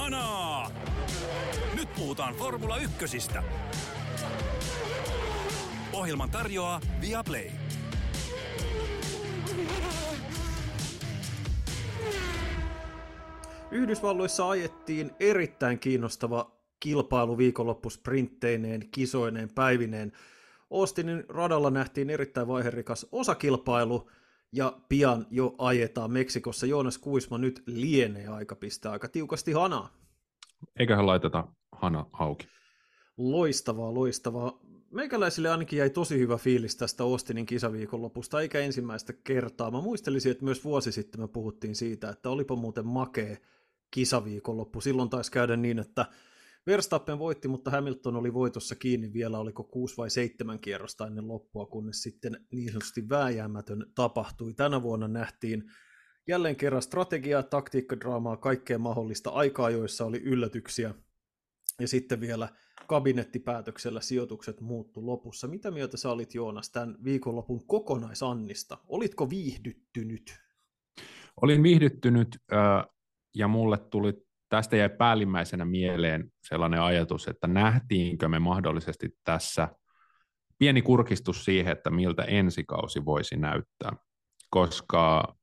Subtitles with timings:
[0.00, 0.70] Kanaa!
[1.74, 3.42] Nyt puhutaan Formula Ykkösistä.
[5.92, 7.50] Ohjelman tarjoaa Viaplay.
[13.70, 20.12] Yhdysvalloissa ajettiin erittäin kiinnostava kilpailu viikonloppu sprintteineen, kisoineen, päivineen.
[20.70, 24.10] Austinin radalla nähtiin erittäin vaiherikas osakilpailu,
[24.52, 26.66] ja pian jo ajetaan Meksikossa.
[26.66, 29.92] Joonas Kuisma nyt lienee aika pistää aika tiukasti hanaa.
[30.78, 32.46] Eiköhän laiteta hana auki.
[33.16, 34.60] Loistavaa, loistavaa.
[34.90, 39.70] Meikäläisille ainakin jäi tosi hyvä fiilis tästä Austinin kisaviikonlopusta, eikä ensimmäistä kertaa.
[39.70, 43.38] Mä muistelisin, että myös vuosi sitten me puhuttiin siitä, että olipa muuten makee
[43.90, 44.80] kisaviikonloppu.
[44.80, 46.06] Silloin taisi käydä niin, että
[46.66, 51.66] Verstappen voitti, mutta Hamilton oli voitossa kiinni vielä, oliko kuusi vai seitsemän kierrosta ennen loppua,
[51.66, 54.54] kunnes sitten niin sanotusti vääjäämätön tapahtui.
[54.54, 55.64] Tänä vuonna nähtiin
[56.28, 60.94] jälleen kerran strategiaa, taktiikkadraamaa, kaikkea mahdollista aikaa, joissa oli yllätyksiä.
[61.80, 62.48] Ja sitten vielä
[62.86, 65.48] kabinettipäätöksellä sijoitukset muuttu lopussa.
[65.48, 68.78] Mitä mieltä sä olit Joonas tämän viikonlopun kokonaisannista?
[68.88, 70.38] Olitko viihdyttynyt?
[71.42, 72.38] Olin viihdyttynyt
[73.34, 79.68] ja mulle tuli tästä jäi päällimmäisenä mieleen sellainen ajatus, että nähtiinkö me mahdollisesti tässä
[80.58, 83.92] pieni kurkistus siihen, että miltä ensikausi voisi näyttää,
[84.50, 85.34] koska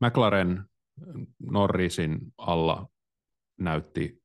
[0.00, 0.64] McLaren
[1.50, 2.88] Norrisin alla
[3.58, 4.22] näytti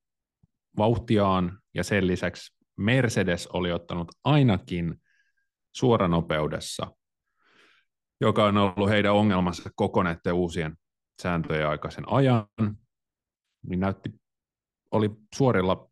[0.77, 4.95] vauhtiaan ja sen lisäksi Mercedes oli ottanut ainakin
[5.75, 6.91] suoranopeudessa,
[8.21, 10.77] joka on ollut heidän ongelmansa koko näiden uusien
[11.21, 12.47] sääntöjen aikaisen ajan,
[13.67, 14.09] niin näytti,
[14.91, 15.91] oli suorilla,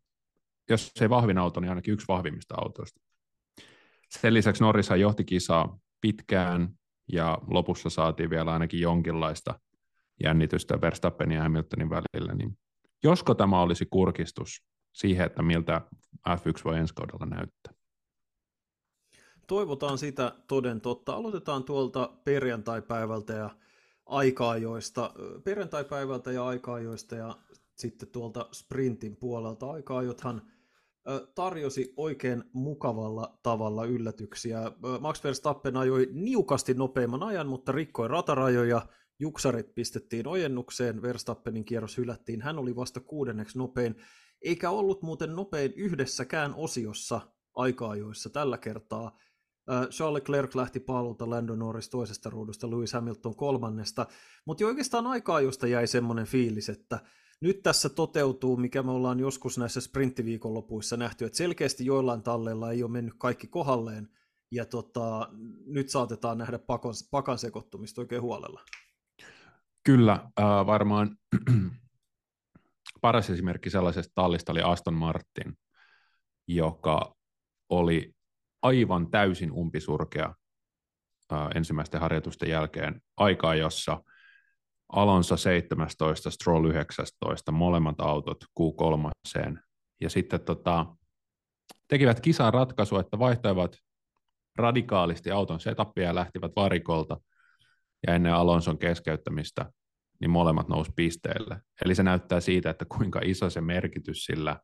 [0.70, 3.00] jos ei vahvin auto, niin ainakin yksi vahvimmista autoista.
[4.10, 6.76] Sen lisäksi Norrishan johti kisaa pitkään,
[7.12, 9.60] ja lopussa saatiin vielä ainakin jonkinlaista
[10.22, 12.58] jännitystä Verstappenin ja Hamiltonin välillä, niin
[13.02, 15.80] josko tämä olisi kurkistus siihen, että miltä
[16.28, 17.72] F1 voi ensi kaudella näyttää?
[19.46, 21.14] Toivotaan sitä toden totta.
[21.14, 23.50] Aloitetaan tuolta perjantaipäivältä ja
[24.06, 27.36] aika-ajoista, perjantaipäivältä ja aika-ajoista ja
[27.76, 29.70] sitten tuolta sprintin puolelta.
[29.70, 30.42] Aika-ajothan
[31.34, 34.72] tarjosi oikein mukavalla tavalla yllätyksiä.
[35.00, 38.86] Max Verstappen ajoi niukasti nopeimman ajan, mutta rikkoi ratarajoja.
[39.18, 42.42] Juksarit pistettiin ojennukseen, Verstappenin kierros hylättiin.
[42.42, 43.96] Hän oli vasta kuudenneksi nopein,
[44.42, 47.20] eikä ollut muuten nopein yhdessäkään osiossa
[47.54, 49.18] aika-ajoissa tällä kertaa.
[49.90, 54.06] Charles Leclerc lähti paalulta, Lando Norris toisesta ruudusta, Lewis Hamilton kolmannesta,
[54.44, 56.98] mutta jo oikeastaan aika-ajoista jäi semmoinen fiilis, että
[57.40, 62.82] nyt tässä toteutuu, mikä me ollaan joskus näissä sprinttiviikonlopuissa nähty, että selkeästi joillain talleilla ei
[62.82, 64.08] ole mennyt kaikki kohalleen,
[64.50, 65.28] ja tota,
[65.66, 68.60] nyt saatetaan nähdä pakon, pakan sekoittumista oikein huolella.
[69.84, 71.16] Kyllä, äh, varmaan
[73.00, 75.54] paras esimerkki sellaisesta tallista oli Aston Martin,
[76.48, 77.14] joka
[77.68, 78.12] oli
[78.62, 80.34] aivan täysin umpisurkea
[81.32, 84.00] äh, ensimmäisten harjoitusten jälkeen aikaa, jossa–
[84.92, 89.10] Alonso 17, Stroll 19, molemmat autot Q3.
[90.00, 90.86] Ja sitten tota,
[91.88, 93.76] tekivät kisan ratkaisu, että vaihtoivat
[94.58, 97.20] radikaalisti auton setupia ja lähtivät varikolta.
[98.06, 99.72] Ja ennen Alonson keskeyttämistä
[100.20, 101.60] niin molemmat nousi pisteelle.
[101.84, 104.60] Eli se näyttää siitä, että kuinka iso se merkitys sillä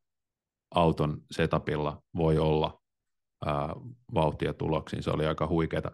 [0.75, 2.81] auton setupilla voi olla
[3.47, 3.75] ää,
[4.15, 5.03] vauhtia tuloksiin.
[5.03, 5.91] Se oli aika huikeeta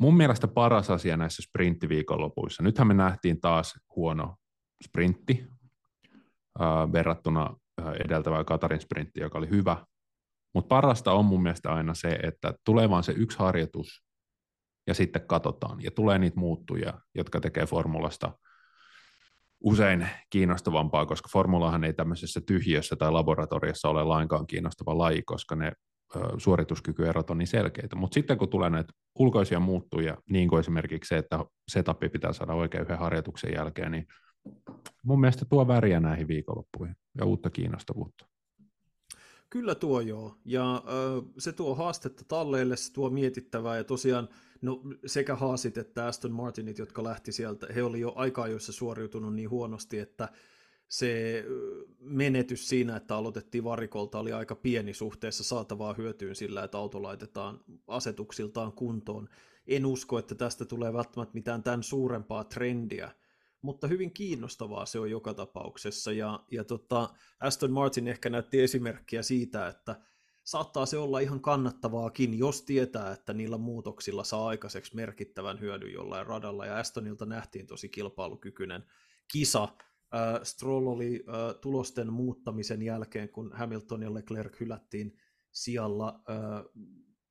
[0.00, 4.36] mun mielestä paras asia näissä sprinttiviikonlopuissa, nythän me nähtiin taas huono
[4.84, 5.46] sprintti
[6.60, 7.56] äh, verrattuna
[8.04, 9.76] edeltävään Katarin sprinttiin, joka oli hyvä,
[10.54, 14.04] mutta parasta on mun mielestä aina se, että tulee vaan se yksi harjoitus
[14.86, 15.82] ja sitten katsotaan.
[15.82, 18.32] Ja tulee niitä muuttuja, jotka tekee formulasta
[19.60, 25.72] usein kiinnostavampaa, koska formulahan ei tämmöisessä tyhjössä tai laboratoriossa ole lainkaan kiinnostava laji, koska ne
[26.38, 27.96] suorituskykyerot on niin selkeitä.
[27.96, 32.52] Mutta sitten kun tulee näitä ulkoisia muuttuja, niin kuin esimerkiksi se, että setup pitää saada
[32.52, 34.06] oikein yhden harjoituksen jälkeen, niin
[35.04, 38.26] mun mielestä tuo väriä näihin viikonloppuihin ja uutta kiinnostavuutta.
[39.50, 44.28] Kyllä tuo joo, ja ö, se tuo haastetta talleille, se tuo mietittävää, ja tosiaan
[44.62, 49.34] no, sekä Haasit että Aston Martinit, jotka lähti sieltä, he oli jo aikaa joissa suoriutunut
[49.34, 50.28] niin huonosti, että
[50.90, 51.44] se
[52.00, 57.60] menetys siinä, että aloitettiin varikolta, oli aika pieni suhteessa saatavaa hyötyyn sillä, että auto laitetaan
[57.86, 59.28] asetuksiltaan kuntoon.
[59.66, 63.10] En usko, että tästä tulee välttämättä mitään tämän suurempaa trendiä,
[63.62, 66.12] mutta hyvin kiinnostavaa se on joka tapauksessa.
[66.12, 67.08] Ja, ja tota,
[67.40, 70.00] Aston Martin ehkä näytti esimerkkiä siitä, että
[70.44, 76.26] saattaa se olla ihan kannattavaakin, jos tietää, että niillä muutoksilla saa aikaiseksi merkittävän hyödyn jollain
[76.26, 76.66] radalla.
[76.66, 78.84] Ja Astonilta nähtiin tosi kilpailukykyinen
[79.32, 79.68] kisa,
[80.42, 81.24] Stroll oli
[81.60, 85.16] tulosten muuttamisen jälkeen, kun Hamilton ja Leclerc hylättiin
[85.52, 86.20] sijalla,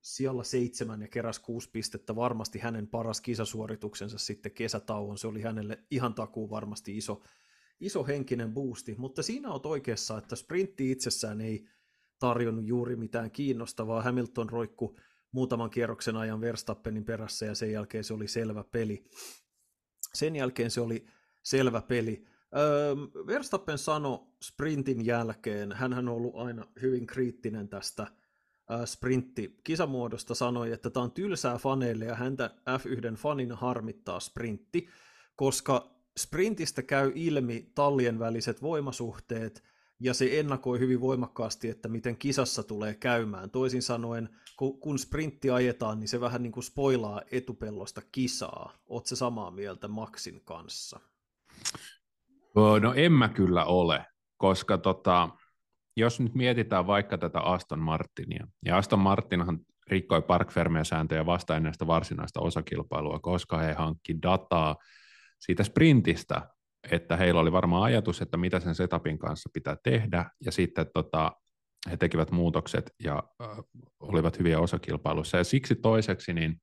[0.01, 5.83] sijalla seitsemän ja keräs kuusi pistettä, varmasti hänen paras kisasuorituksensa sitten kesätauon, se oli hänelle
[5.91, 7.23] ihan takuu varmasti iso,
[7.79, 11.67] iso henkinen boosti, mutta siinä on oikeassa, että sprintti itsessään ei
[12.19, 14.97] tarjonnut juuri mitään kiinnostavaa, Hamilton roikku
[15.31, 19.03] muutaman kierroksen ajan Verstappenin perässä ja sen jälkeen se oli selvä peli.
[20.13, 21.05] Sen jälkeen se oli
[21.43, 22.25] selvä peli.
[23.27, 28.07] Verstappen sanoi sprintin jälkeen, hän on ollut aina hyvin kriittinen tästä
[28.71, 34.89] öö, sprintti kisamuodosta, sanoi, että tämä on tylsää faneille ja häntä F1 fanina harmittaa sprintti,
[35.35, 39.63] koska sprintistä käy ilmi tallien väliset voimasuhteet
[39.99, 43.49] ja se ennakoi hyvin voimakkaasti, että miten kisassa tulee käymään.
[43.49, 44.29] Toisin sanoen,
[44.79, 48.73] kun sprintti ajetaan, niin se vähän niin kuin spoilaa etupellosta kisaa.
[48.87, 50.99] Oletko samaa mieltä Maxin kanssa?
[52.55, 54.05] No en mä kyllä ole,
[54.37, 55.29] koska tota,
[55.97, 60.51] jos nyt mietitään vaikka tätä Aston Martinia, ja Aston Martinhan rikkoi Park
[60.83, 64.75] sääntöjä vasta ennen sitä varsinaista osakilpailua, koska he hankki dataa
[65.39, 66.41] siitä sprintistä,
[66.91, 71.31] että heillä oli varmaan ajatus, että mitä sen setupin kanssa pitää tehdä, ja sitten tota,
[71.89, 73.57] he tekivät muutokset ja äh,
[73.99, 75.37] olivat hyviä osakilpailuissa.
[75.37, 76.61] Ja siksi toiseksi, niin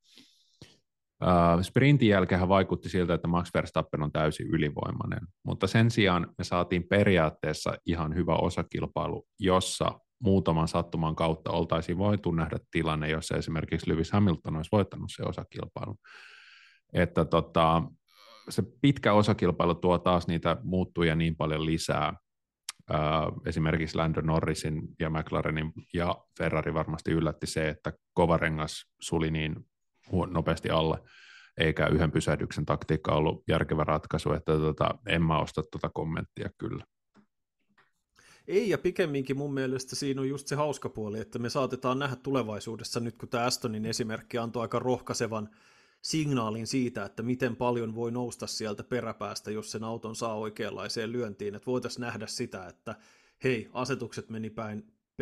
[1.22, 6.44] Uh, sprintin jälkeen vaikutti siltä, että Max Verstappen on täysin ylivoimainen, mutta sen sijaan me
[6.44, 13.90] saatiin periaatteessa ihan hyvä osakilpailu, jossa muutaman sattuman kautta oltaisiin voitu nähdä tilanne, jossa esimerkiksi
[13.90, 15.96] Lewis Hamilton olisi voittanut se osakilpailu.
[16.92, 17.82] Että tota,
[18.48, 22.14] se pitkä osakilpailu tuo taas niitä muuttuja niin paljon lisää.
[22.90, 29.66] Uh, esimerkiksi Lando Norrisin ja McLarenin ja Ferrari varmasti yllätti se, että kovarengas suli niin
[30.30, 30.98] nopeasti alle,
[31.58, 36.84] eikä yhden pysähdyksen taktiikka ollut järkevä ratkaisu, että tota, en mä osta tuota kommenttia kyllä.
[38.48, 42.16] Ei, ja pikemminkin mun mielestä siinä on just se hauska puoli, että me saatetaan nähdä
[42.16, 45.48] tulevaisuudessa, nyt kun tämä Astonin esimerkki antoi aika rohkaisevan
[46.02, 51.54] signaalin siitä, että miten paljon voi nousta sieltä peräpäästä, jos sen auton saa oikeanlaiseen lyöntiin,
[51.54, 52.94] että voitaisiin nähdä sitä, että
[53.44, 54.82] hei, asetukset meni päin
[55.16, 55.20] p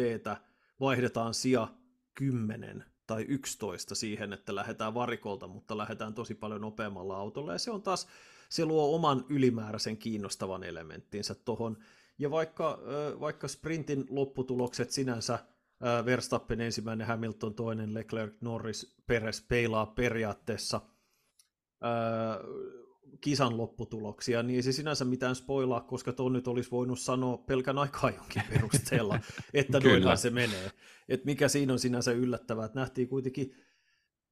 [0.81, 1.69] vaihdetaan sija
[2.15, 7.71] 10 tai 11 siihen, että lähdetään varikolta, mutta lähdetään tosi paljon nopeammalla autolla, ja se
[7.71, 8.09] on taas,
[8.49, 11.79] se luo oman ylimääräisen kiinnostavan elementtinsä tuohon,
[12.19, 12.79] ja vaikka,
[13.21, 15.39] vaikka sprintin lopputulokset sinänsä
[16.05, 20.81] Verstappen ensimmäinen, Hamilton toinen, Leclerc, Norris, Perez peilaa periaatteessa
[23.25, 27.79] kisan lopputuloksia, niin ei se sinänsä mitään spoilaa, koska tuon nyt olisi voinut sanoa pelkän
[27.79, 29.19] aikaa jonkin perusteella,
[29.55, 30.71] että noinhan se menee.
[31.09, 33.55] Et mikä siinä on sinänsä yllättävää, että nähtiin kuitenkin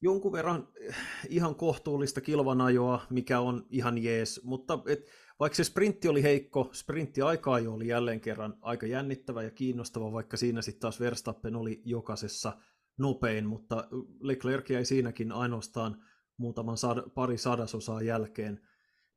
[0.01, 0.95] jonkun verran eh,
[1.29, 5.05] ihan kohtuullista kilvanajoa, mikä on ihan jees, mutta et,
[5.39, 10.11] vaikka se sprintti oli heikko, sprintti aikaa jo oli jälleen kerran aika jännittävä ja kiinnostava,
[10.11, 12.57] vaikka siinä sitten taas Verstappen oli jokaisessa
[12.97, 13.87] nopein, mutta
[14.19, 16.03] Leclerc jäi siinäkin ainoastaan
[16.37, 18.59] muutaman sad- pari sadasosaa jälkeen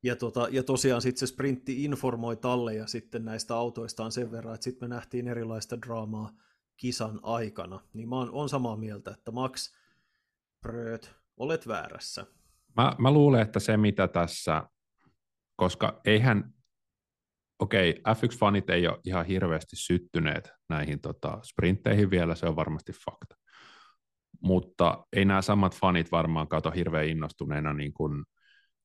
[0.03, 4.63] ja, tota, ja tosiaan sitten se sprintti informoi talleja sitten näistä autoistaan sen verran, että
[4.63, 6.31] sitten me nähtiin erilaista draamaa
[6.77, 7.79] kisan aikana.
[7.93, 9.75] Niin mä oon, on samaa mieltä, että Max
[10.61, 12.25] Bröt, olet väärässä.
[12.77, 14.63] Mä, mä luulen, että se mitä tässä,
[15.55, 16.53] koska eihän,
[17.59, 22.91] okei, okay, F1-fanit ei ole ihan hirveästi syttyneet näihin tota, sprintteihin vielä, se on varmasti
[23.05, 23.35] fakta.
[24.41, 28.25] Mutta ei nämä samat fanit varmaan kato hirveän innostuneena niin kuin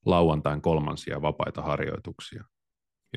[0.05, 2.43] lauantain kolmansia vapaita harjoituksia,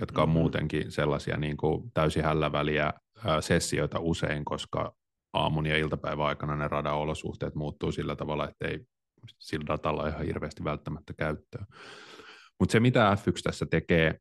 [0.01, 0.39] jotka on mm-hmm.
[0.39, 2.93] muutenkin sellaisia niin kuin täysin hälläväliä
[3.41, 4.95] sessioita usein, koska
[5.33, 8.81] aamun ja iltapäivän aikana ne radaolosuhteet muuttuu sillä tavalla, että ei
[9.39, 11.67] sillä datalla ihan hirveästi välttämättä käyttöä.
[12.61, 14.19] Mutta se, mitä F1 tässä tekee,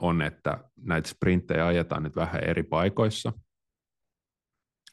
[0.00, 3.32] on, että näitä sprinttejä ajetaan nyt vähän eri paikoissa.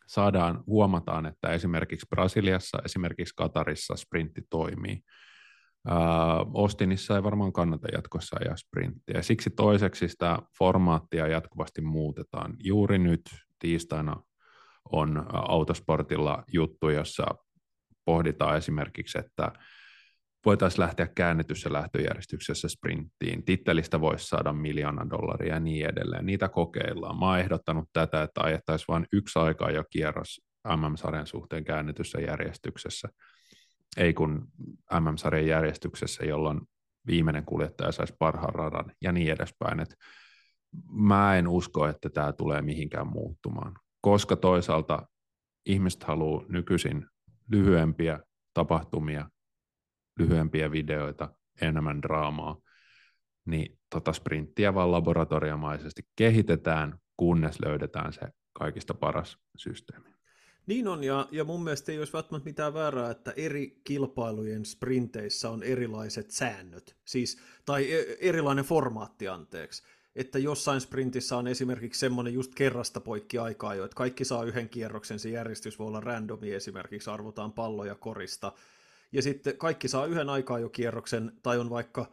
[0.07, 5.01] Saadaan, huomataan, että esimerkiksi Brasiliassa, esimerkiksi Katarissa sprintti toimii.
[6.53, 9.21] Ostinissa ei varmaan kannata jatkossa ajaa sprinttiä.
[9.21, 12.55] Siksi toiseksi sitä formaattia jatkuvasti muutetaan.
[12.63, 13.21] Juuri nyt
[13.59, 14.23] tiistaina
[14.91, 17.25] on autosportilla juttu, jossa
[18.05, 19.51] pohditaan esimerkiksi, että
[20.45, 23.45] voitaisiin lähteä käännetyssä lähtöjärjestyksessä sprinttiin.
[23.45, 26.25] Tittelistä voisi saada miljoona dollaria ja niin edelleen.
[26.25, 27.19] Niitä kokeillaan.
[27.19, 33.09] Mä oon ehdottanut tätä, että ajettaisiin vain yksi aikaa jo kierros MM-sarjan suhteen käännetyssä järjestyksessä–
[33.97, 34.47] ei kun
[34.99, 36.61] MM-sarjan järjestyksessä, jolloin
[37.07, 39.79] viimeinen kuljettaja saisi parhaan radan ja niin edespäin.
[39.79, 39.95] Et
[40.91, 45.07] mä en usko, että tämä tulee mihinkään muuttumaan, koska toisaalta
[45.65, 47.05] ihmiset haluaa nykyisin
[47.51, 48.19] lyhyempiä
[48.53, 49.29] tapahtumia,
[50.19, 52.57] lyhyempiä videoita, enemmän draamaa,
[53.45, 60.09] niin tota sprinttiä vaan laboratoriomaisesti kehitetään, kunnes löydetään se kaikista paras systeemi.
[60.67, 65.49] Niin on, ja, ja mun mielestä ei olisi välttämättä mitään väärää, että eri kilpailujen sprinteissä
[65.49, 69.83] on erilaiset säännöt, siis, tai e, erilainen formaatti, anteeksi.
[70.15, 74.69] Että jossain sprintissä on esimerkiksi semmoinen just kerrasta poikki aikaa jo, että kaikki saa yhden
[74.69, 78.51] kierroksen, se järjestys voi olla randomi esimerkiksi, arvotaan palloja korista,
[79.11, 82.11] ja sitten kaikki saa yhden aikaa jo kierroksen, tai on vaikka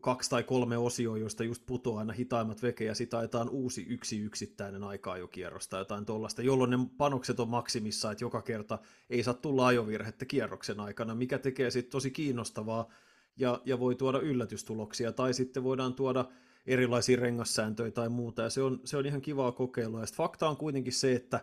[0.00, 4.18] kaksi tai kolme osioa, joista just putoaa aina hitaimmat veke, ja sitä ajetaan uusi yksi
[4.18, 8.78] yksittäinen aikaa jo kierrosta, jotain tuollaista, jolloin ne panokset on maksimissa, että joka kerta
[9.10, 12.88] ei saa tulla ajovirhettä kierroksen aikana, mikä tekee sitten tosi kiinnostavaa,
[13.36, 16.24] ja, ja voi tuoda yllätystuloksia, tai sitten voidaan tuoda
[16.66, 20.56] erilaisia rengassääntöjä tai muuta, ja se on, se on ihan kivaa kokeilua, ja fakta on
[20.56, 21.40] kuitenkin se, että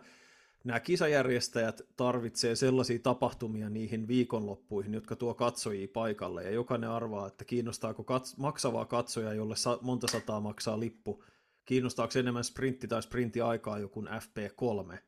[0.64, 7.44] nämä kisajärjestäjät tarvitsee sellaisia tapahtumia niihin viikonloppuihin, jotka tuo katsojia paikalle, ja jokainen arvaa, että
[7.44, 11.24] kiinnostaako kats- maksavaa katsoja, jolle sa- monta sataa maksaa lippu,
[11.64, 14.98] kiinnostaako enemmän sprintti tai sprintti aikaa joku FP3.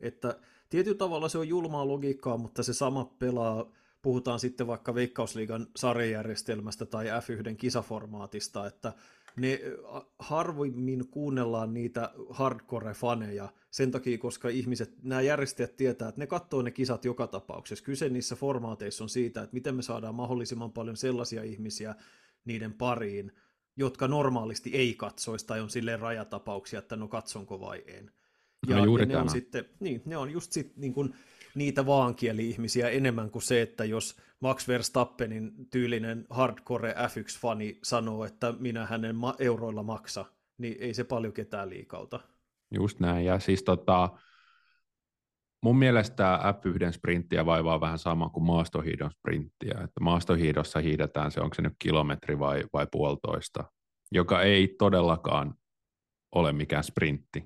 [0.00, 0.38] Että
[0.70, 3.70] tietyllä tavalla se on julmaa logiikkaa, mutta se sama pelaa,
[4.02, 8.92] puhutaan sitten vaikka Veikkausliigan sarjajärjestelmästä tai F1 kisaformaatista, että
[9.36, 9.60] ne
[10.18, 16.70] harvimmin kuunnellaan niitä hardcore-faneja sen takia, koska ihmiset, nämä järjestäjät tietää, että ne katsoo ne
[16.70, 17.84] kisat joka tapauksessa.
[17.84, 21.94] Kyse niissä formaateissa on siitä, että miten me saadaan mahdollisimman paljon sellaisia ihmisiä
[22.44, 23.32] niiden pariin,
[23.76, 28.10] jotka normaalisti ei katsoisi tai on silleen rajatapauksia, että no katsonko vai en.
[28.68, 31.14] Ja, no juuri ja ne on sitten, niin, ne on just sit, niin kuin,
[31.54, 38.86] niitä vaankieli-ihmisiä enemmän kuin se, että jos Max Verstappenin tyylinen hardcore F1-fani sanoo, että minä
[38.86, 40.24] hänen ma- euroilla maksa,
[40.58, 42.20] niin ei se paljon ketään liikauta.
[42.74, 44.10] Just näin, ja siis tota,
[45.62, 51.54] mun mielestä F1 sprinttiä vaivaa vähän sama kuin maastohiidon sprinttiä, että maastohiidossa hiidetään se, onko
[51.54, 53.64] se nyt kilometri vai, vai puolitoista,
[54.12, 55.54] joka ei todellakaan
[56.34, 57.44] ole mikään sprintti,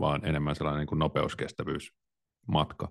[0.00, 2.90] vaan enemmän sellainen niin kuin nopeuskestävyysmatka.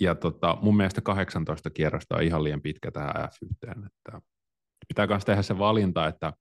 [0.00, 3.86] Ja tota, mun mielestä 18 kierrosta on ihan liian pitkä tähän F1.
[3.86, 4.20] Että
[4.88, 6.32] pitää myös tehdä se valinta, että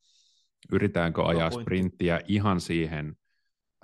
[0.72, 3.16] yritetäänkö ajaa sprinttiä ihan siihen,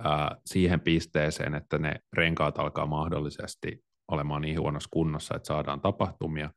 [0.06, 6.50] äh, siihen pisteeseen, että ne renkaat alkaa mahdollisesti olemaan niin huonossa kunnossa, että saadaan tapahtumia,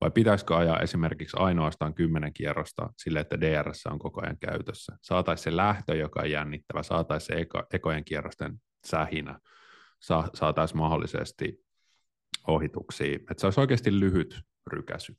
[0.00, 4.96] vai pitäisikö ajaa esimerkiksi ainoastaan 10 kierrosta sille, että DRS on koko ajan käytössä.
[5.02, 9.40] Saataisiin se lähtö, joka on jännittävä, saataisiin se eko, ekojen kierrosten sähinä,
[10.00, 11.64] Sa, saataisiin mahdollisesti
[12.46, 15.16] ohituksia, että se olisi oikeasti lyhyt rykäsy.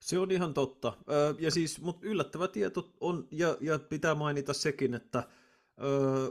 [0.00, 0.92] Se on ihan totta.
[1.38, 5.28] Ja siis, mutta yllättävä tieto on, ja, ja pitää mainita sekin, että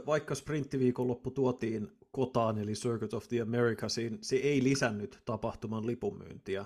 [0.06, 6.64] vaikka sprinttiviikonloppu tuotiin kotaan, eli Circuit of the Americasiin, se ei lisännyt tapahtuman lipunmyyntiä.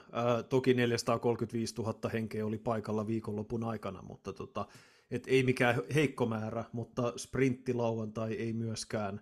[0.48, 4.66] Toki 435 000 henkeä oli paikalla viikonlopun aikana, mutta tota,
[5.10, 9.20] et ei mikään heikko määrä, mutta sprinttilauantai ei myöskään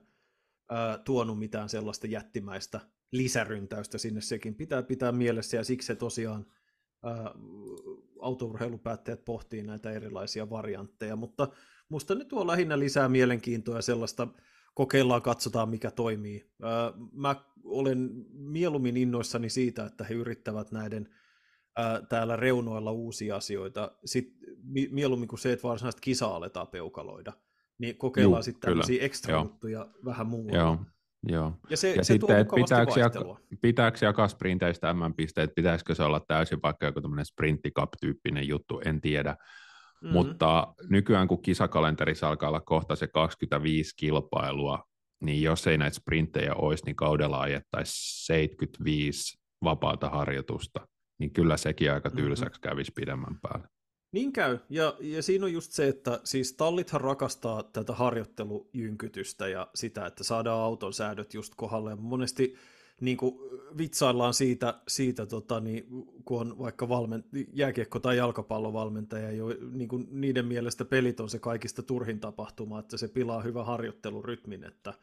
[1.05, 2.81] tuonut mitään sellaista jättimäistä
[3.13, 6.47] lisäryntäystä sinne sekin pitää pitää mielessä ja siksi se tosiaan
[7.03, 7.35] ää,
[8.21, 11.49] autourheilupäättäjät pohtii näitä erilaisia variantteja, mutta
[11.89, 14.29] musta ne tuo lähinnä lisää mielenkiintoa ja sellaista
[14.75, 16.51] kokeillaan, katsotaan mikä toimii.
[17.13, 21.09] Mä olen mieluummin innoissani siitä, että he yrittävät näiden
[21.77, 24.33] ää, täällä reunoilla uusia asioita, sit,
[24.91, 27.33] mieluummin kuin se, että varsinaisesti kisa aletaan peukaloida,
[27.79, 30.59] niin kokeillaan sitten tämmöisiä ekstra juttuja vähän muualla.
[30.59, 30.79] Joo.
[31.29, 31.53] Joo.
[31.71, 36.21] Ja, se, ja se sitten, että pitääkö, jaka, pitääkö jakaa sprinteistä M-pisteet, pitäisikö se olla
[36.21, 39.37] täysin vaikka joku tämmöinen sprinttikap-tyyppinen juttu, en tiedä.
[40.07, 40.19] Mm-hmm.
[40.19, 44.85] Mutta nykyään kun kisakalenterissa alkaa olla kohta se 25 kilpailua,
[45.25, 51.93] niin jos ei näitä sprinttejä olisi, niin kaudella ajettaisiin 75 vapaata harjoitusta, niin kyllä sekin
[51.93, 52.25] aika mm-hmm.
[52.25, 52.71] tylsäksi mm-hmm.
[52.71, 53.69] kävisi pidemmän päälle.
[54.13, 59.69] Niin käy, ja, ja siinä on just se, että siis tallithan rakastaa tätä harjoittelujynkytystä ja
[59.75, 62.57] sitä, että saadaan auton säädöt just kohdalle, monesti
[63.01, 63.39] niin kuin
[63.79, 65.87] vitsaillaan siitä, siitä tota, niin,
[66.25, 71.39] kun on vaikka valmen, jääkiekko- tai jalkapallovalmentaja, jo, niin kuin niiden mielestä pelit on se
[71.39, 74.95] kaikista turhin tapahtuma, että se pilaa hyvä harjoittelurytmin, että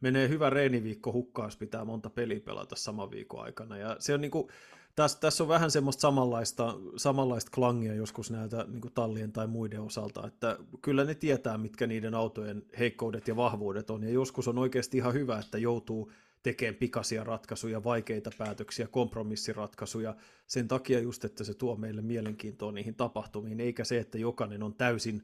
[0.00, 4.20] menee hyvä reeniviikko hukkaan, jos pitää monta peliä pelata saman viikon aikana, ja se on
[4.20, 4.48] niin kuin,
[4.96, 10.26] tässä, tässä on vähän semmoista samanlaista, samanlaista klangia joskus näitä niin tallien tai muiden osalta,
[10.26, 14.96] että kyllä ne tietää, mitkä niiden autojen heikkoudet ja vahvuudet on, ja joskus on oikeasti
[14.96, 16.10] ihan hyvä, että joutuu
[16.44, 22.94] tekemään pikaisia ratkaisuja, vaikeita päätöksiä, kompromissiratkaisuja, sen takia just, että se tuo meille mielenkiintoa niihin
[22.94, 25.22] tapahtumiin, eikä se, että jokainen on täysin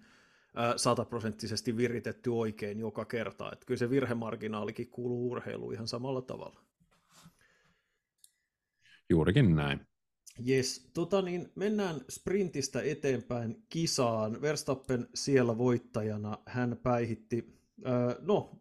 [0.77, 6.61] sataprosenttisesti viritetty oikein joka kerta, että kyllä se virhemarginaalikin kuuluu urheiluun ihan samalla tavalla.
[9.11, 9.81] Juurikin näin.
[10.39, 14.43] Jes, tota niin, mennään sprintistä eteenpäin kisaan.
[14.43, 17.60] Verstappen siellä voittajana, hän päihitti
[18.21, 18.59] No,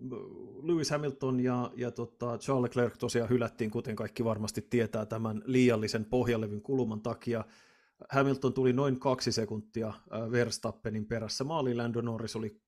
[0.64, 6.06] Lewis Hamilton ja, ja tota Charles Leclerc tosiaan hylättiin, kuten kaikki varmasti tietää, tämän liiallisen
[6.06, 7.46] pohjalevyn kuluman takia.
[8.10, 9.94] Hamilton tuli noin kaksi sekuntia
[10.32, 11.44] Verstappenin perässä.
[11.44, 12.62] Maali Lando Norris oli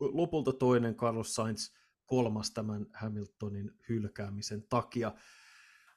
[0.00, 1.70] lopulta toinen, Carlos Sainz
[2.06, 5.12] kolmas tämän Hamiltonin hylkäämisen takia.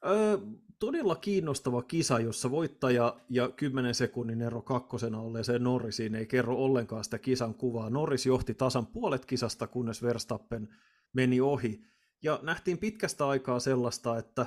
[0.05, 0.37] Öö,
[0.79, 7.03] todella kiinnostava kisa, jossa voittaja ja 10 sekunnin ero kakkosena olleeseen Norrisiin ei kerro ollenkaan
[7.03, 7.89] sitä kisan kuvaa.
[7.89, 10.69] Norris johti tasan puolet kisasta, kunnes Verstappen
[11.13, 11.81] meni ohi.
[12.23, 14.45] Ja nähtiin pitkästä aikaa sellaista, että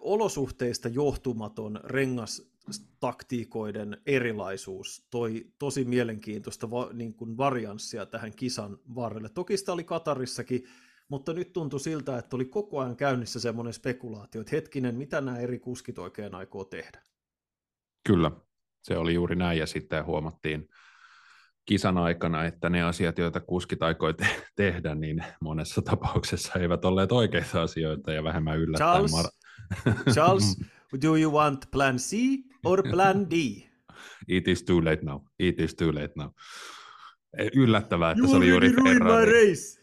[0.00, 9.28] olosuhteista johtumaton rengastaktiikoiden erilaisuus toi tosi mielenkiintoista va- niin kuin varianssia tähän kisan varrelle.
[9.28, 10.64] Toki sitä oli Katarissakin
[11.08, 15.38] mutta nyt tuntui siltä, että oli koko ajan käynnissä semmoinen spekulaatio, että hetkinen, mitä nämä
[15.38, 17.02] eri kuskit oikein aikoo tehdä.
[18.06, 18.30] Kyllä,
[18.82, 20.68] se oli juuri näin, ja sitten huomattiin
[21.64, 27.12] kisan aikana, että ne asiat, joita kuskit aikoi te- tehdä, niin monessa tapauksessa eivät olleet
[27.12, 28.90] oikeita asioita, ja vähemmän yllättäen.
[28.90, 30.56] Charles, Mar- Charles
[31.04, 32.16] do you want plan C
[32.64, 33.34] or plan D?
[34.28, 35.20] It is too late now.
[35.38, 36.28] It is too late now.
[37.54, 39.77] Yllättävää, että you se oli juuri Ferrari.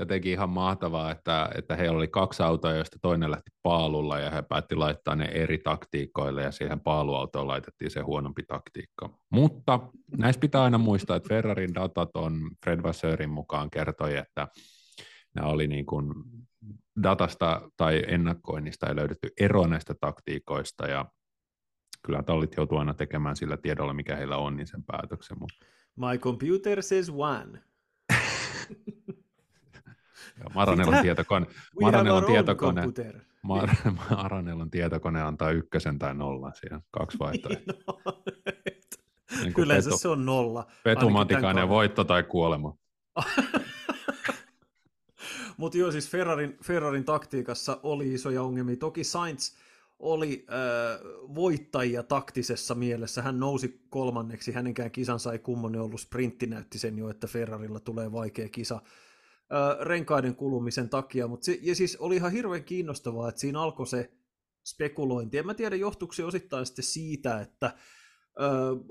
[0.00, 4.42] Jotenkin ihan mahtavaa, että, että heillä oli kaksi autoa, joista toinen lähti paalulla ja he
[4.42, 9.18] päätti laittaa ne eri taktiikoille ja siihen paaluautoon laitettiin se huonompi taktiikka.
[9.30, 9.80] Mutta
[10.16, 14.48] näissä pitää aina muistaa, että Ferrarin datat on Fred Vasseurin mukaan kertoi, että
[15.34, 16.14] nämä oli niin kuin
[17.02, 21.06] datasta tai ennakkoinnista ei löydetty eroa näistä taktiikoista ja
[22.06, 25.36] kyllä tallit joutuu aina tekemään sillä tiedolla, mikä heillä on, niin sen päätöksen.
[25.96, 27.62] My computer says one.
[30.54, 31.46] Maranellon tietokone,
[31.80, 32.82] Maranellon tietokone,
[33.46, 38.02] Mar- Maranellon tietokone antaa ykkösen tai nollan siihen, kaksi vaihtoehtoa.
[39.42, 40.66] niin Kyllä petu, se on nolla.
[40.84, 42.76] Petumatikainen voitto tai kuolema.
[45.56, 48.76] Mutta joo, siis Ferrarin, Ferrarin taktiikassa oli isoja ongelmia.
[48.76, 49.54] Toki Sainz
[49.98, 50.56] oli äh,
[51.34, 53.22] voittajia taktisessa mielessä.
[53.22, 56.00] Hän nousi kolmanneksi, hänenkään kisansa ei kummonen ollut.
[56.00, 58.80] Sprintti näytti sen jo, että Ferrarilla tulee vaikea kisa
[59.80, 64.10] renkaiden kulumisen takia, mutta se, ja siis oli ihan hirveän kiinnostavaa, että siinä alkoi se
[64.64, 65.38] spekulointi.
[65.38, 67.74] En mä tiedä, johtuuko se osittain sitten siitä, että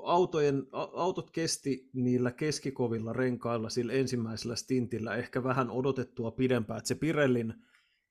[0.03, 6.95] autojen, autot kesti niillä keskikovilla renkailla sillä ensimmäisellä stintillä ehkä vähän odotettua pidempään, että se
[6.95, 7.53] Pirellin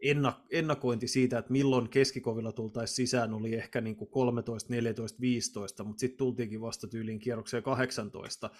[0.04, 5.84] ennak- ennakointi siitä, että milloin keskikovilla tultaisiin sisään, oli ehkä niin kuin 13, 14, 15,
[5.84, 8.50] mutta sitten tultiinkin vasta tyyliin kierrokseen 18,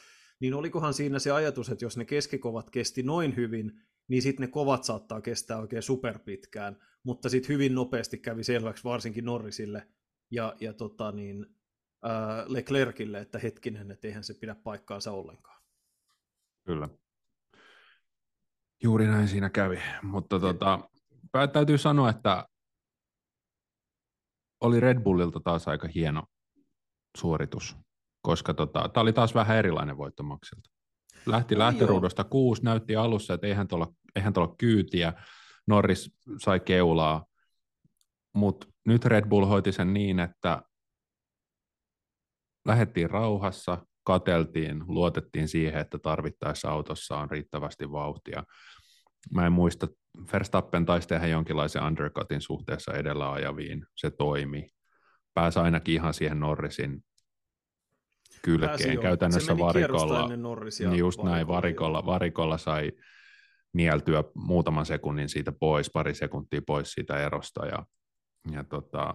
[0.41, 3.73] niin olikohan siinä se ajatus, että jos ne keskikovat kesti noin hyvin,
[4.09, 9.25] niin sitten ne kovat saattaa kestää oikein superpitkään, mutta sitten hyvin nopeasti kävi selväksi varsinkin
[9.25, 9.89] Norrisille
[10.31, 11.47] ja, ja tota niin,
[12.03, 15.63] ää, Leclercille, että hetkinen, että eihän se pidä paikkaansa ollenkaan.
[16.67, 16.89] Kyllä.
[18.83, 20.89] Juuri näin siinä kävi, mutta tota,
[21.53, 22.49] täytyy sanoa, että
[24.61, 26.23] oli Red Bullilta taas aika hieno
[27.17, 27.77] suoritus
[28.21, 30.71] koska tota, tämä oli taas vähän erilainen voittomaksilta.
[31.27, 32.29] Lähti no, lähtöruudosta joo.
[32.29, 35.13] kuusi, näytti alussa, että eihän tuolla, eihän tuolla kyytiä,
[35.67, 37.25] Norris sai keulaa,
[38.35, 40.63] mutta nyt Red Bull hoiti sen niin, että
[42.67, 48.45] lähettiin rauhassa, kateltiin, luotettiin siihen, että tarvittaessa autossa on riittävästi vauhtia.
[49.35, 49.89] Mä en muista,
[50.33, 54.67] Verstappen taisi tehdä jonkinlaisen undercutin suhteessa edellä ajaviin, se toimi.
[55.35, 57.05] Pääsi ainakin ihan siihen Norrisin
[58.43, 59.01] kylkeen.
[59.01, 60.29] Käytännössä varikolla,
[60.89, 62.93] niin just näin, varikolla, varikolla sai
[63.73, 67.87] nieltyä muutaman sekunnin siitä pois, pari sekuntia pois siitä erosta ja,
[68.53, 69.15] ja tota,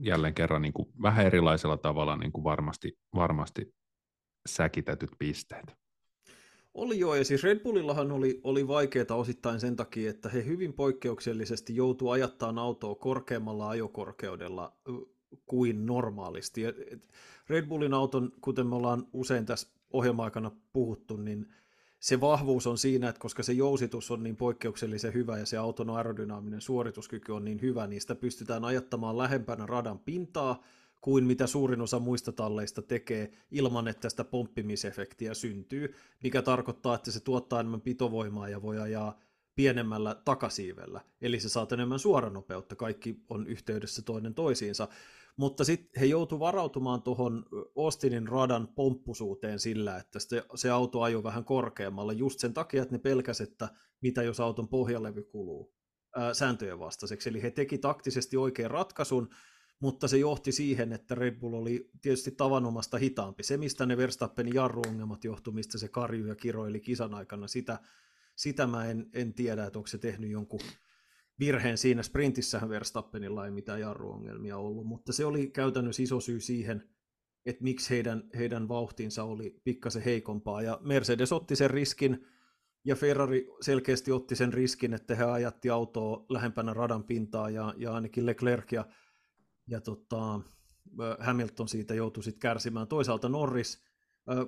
[0.00, 3.74] jälleen kerran niin kuin vähän erilaisella tavalla niin kuin varmasti, varmasti
[4.48, 5.76] säkitetyt pisteet.
[6.74, 10.72] Oli joo, ja siis Red Bullillahan oli, oli vaikeaa osittain sen takia, että he hyvin
[10.72, 14.76] poikkeuksellisesti joutuu ajattaa autoa korkeammalla ajokorkeudella
[15.46, 16.62] kuin normaalisti.
[17.48, 21.48] Red Bullin auton, kuten me ollaan usein tässä ohjelma-aikana puhuttu, niin
[22.00, 25.90] se vahvuus on siinä, että koska se jousitus on niin poikkeuksellisen hyvä ja se auton
[25.90, 30.62] aerodynaaminen suorituskyky on niin hyvä, niin sitä pystytään ajattamaan lähempänä radan pintaa
[31.00, 37.10] kuin mitä suurin osa muista talleista tekee ilman, että tästä pomppimisefektiä syntyy, mikä tarkoittaa, että
[37.10, 39.18] se tuottaa enemmän pitovoimaa ja voi ajaa
[39.54, 44.88] pienemmällä takasiivellä, eli se saa enemmän suoranopeutta, kaikki on yhteydessä toinen toisiinsa.
[45.36, 47.44] Mutta sitten he joutuivat varautumaan tuohon
[47.74, 50.18] Ostinin radan pomppusuuteen sillä, että
[50.54, 53.68] se, auto ajoi vähän korkeammalla just sen takia, että ne pelkäs, että
[54.00, 55.74] mitä jos auton pohjalevy kuluu
[56.16, 57.28] ää, sääntöjen vastaiseksi.
[57.28, 59.28] Eli he teki taktisesti oikean ratkaisun,
[59.80, 63.42] mutta se johti siihen, että Red Bull oli tietysti tavanomasta hitaampi.
[63.42, 67.78] Se, mistä ne Verstappenin jarruongelmat johtu, mistä se karju ja kiroili kisan aikana, sitä,
[68.36, 70.60] sitä mä en, en tiedä, että onko se tehnyt jonkun
[71.38, 72.02] virheen siinä.
[72.02, 76.88] Sprintissähän Verstappenilla ei mitään jarruongelmia ollut, mutta se oli käytännössä iso syy siihen,
[77.46, 80.62] että miksi heidän, heidän vauhtinsa oli pikkasen heikompaa.
[80.62, 82.26] Ja Mercedes otti sen riskin,
[82.84, 87.94] ja Ferrari selkeästi otti sen riskin, että he ajatti autoa lähempänä radan pintaa, ja, ja
[87.94, 88.86] ainakin Leclerc ja,
[89.66, 90.40] ja tota,
[91.18, 92.88] Hamilton siitä joutui sitten kärsimään.
[92.88, 93.84] Toisaalta Norris,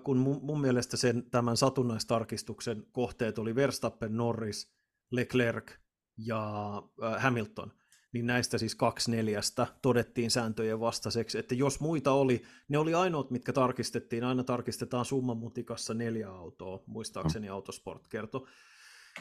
[0.04, 4.76] kun mun, mun mielestä sen tämän satunnaistarkistuksen kohteet oli Verstappen, Norris,
[5.10, 5.72] Leclerc
[6.16, 6.82] ja
[7.18, 7.72] Hamilton–
[8.16, 13.30] niin näistä siis kaksi neljästä todettiin sääntöjen vastaiseksi, että jos muita oli, ne oli ainoat,
[13.30, 18.46] mitkä tarkistettiin, aina tarkistetaan summan mutikassa neljä autoa, muistaakseni Autosport kertoi,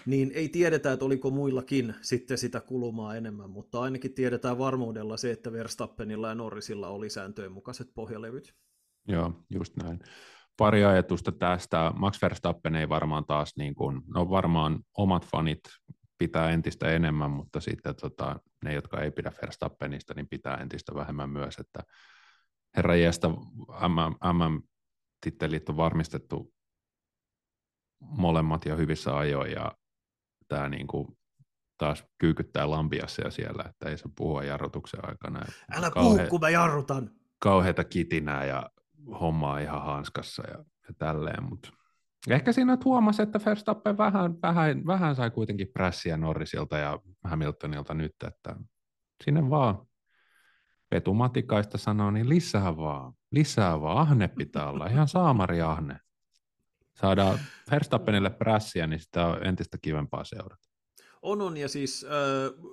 [0.06, 5.32] niin ei tiedetä, että oliko muillakin sitten sitä kulumaa enemmän, mutta ainakin tiedetään varmuudella se,
[5.32, 8.54] että Verstappenilla ja Norrisilla oli sääntöjen mukaiset pohjalevyt.
[9.08, 10.00] Joo, just näin.
[10.58, 11.92] Pari ajatusta tästä.
[11.96, 15.60] Max Verstappen ei varmaan taas, niin kuin, no varmaan omat fanit
[16.18, 21.30] pitää entistä enemmän, mutta sitten tota, ne, jotka ei pidä Verstappenista, niin pitää entistä vähemmän
[21.30, 21.84] myös, että
[22.78, 23.28] herra jästä
[24.34, 26.54] MM-tittelit on varmistettu
[28.00, 29.72] molemmat jo hyvissä ajoin, ja
[30.48, 31.18] tämä niin kuin
[31.78, 35.46] taas kyykyttää lampiassa siellä, että ei se puhua jarrutuksen aikana.
[35.72, 37.12] Älä kauhe- puhu, kun mä jarrutan.
[37.40, 38.70] Kauheita kitinää ja
[39.20, 41.70] hommaa ihan hanskassa ja, ja tälleen, mutta
[42.30, 48.16] Ehkä siinä huomasi, että Verstappen vähän, vähän, vähän sai kuitenkin prässiä Norrisilta ja Hamiltonilta nyt,
[48.28, 48.56] että
[49.24, 49.88] sinne vaan
[50.90, 56.00] Petu Matikaista sanoo, niin lisää vaan, lisää vaan, ahne pitää olla, ihan saamari ahne.
[56.94, 57.40] Saadaan
[57.72, 60.70] Verstappenille prässiä, niin sitä on entistä kivempaa seurata.
[61.22, 62.06] On, on, ja siis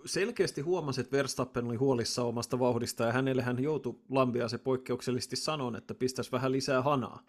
[0.06, 5.36] selkeästi huomasi, että Verstappen oli huolissa omasta vauhdista, ja hänelle hän joutui Lambia se poikkeuksellisesti
[5.36, 7.22] sanoa, että pistäisi vähän lisää hanaa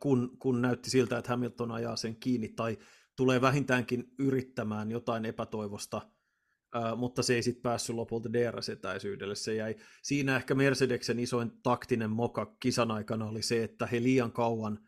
[0.00, 2.78] kun, kun näytti siltä, että Hamilton ajaa sen kiinni tai
[3.16, 6.00] tulee vähintäänkin yrittämään jotain epätoivosta,
[6.96, 9.34] mutta se ei sitten päässyt lopulta DRS-etäisyydelle.
[9.34, 9.76] Se jäi.
[10.02, 14.78] Siinä ehkä Mercedeksen isoin taktinen moka kisan aikana oli se, että he liian kauan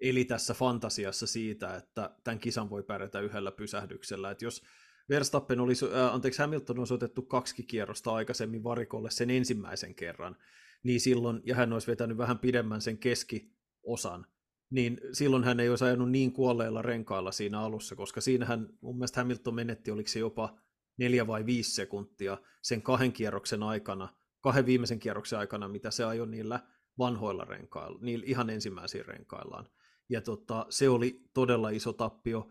[0.00, 4.30] eli tässä fantasiassa siitä, että tämän kisan voi pärjätä yhdellä pysähdyksellä.
[4.30, 4.62] Että jos
[5.08, 10.36] Verstappen olisi, äh, anteeksi, Hamilton olisi otettu kaksi kierrosta aikaisemmin varikolle sen ensimmäisen kerran,
[10.82, 13.57] niin silloin, ja hän olisi vetänyt vähän pidemmän sen keski,
[13.88, 14.26] osan,
[14.70, 19.20] niin silloin hän ei olisi ajanut niin kuolleilla renkailla siinä alussa, koska siinähän mun mielestä
[19.20, 20.56] Hamilton menetti, oliko se jopa
[20.96, 24.08] neljä vai viisi sekuntia sen kahden kierroksen aikana,
[24.40, 26.60] kahden viimeisen kierroksen aikana, mitä se ajoi niillä
[26.98, 29.68] vanhoilla renkailla, niillä ihan ensimmäisillä renkaillaan.
[30.08, 32.48] Ja tota, se oli todella iso tappio.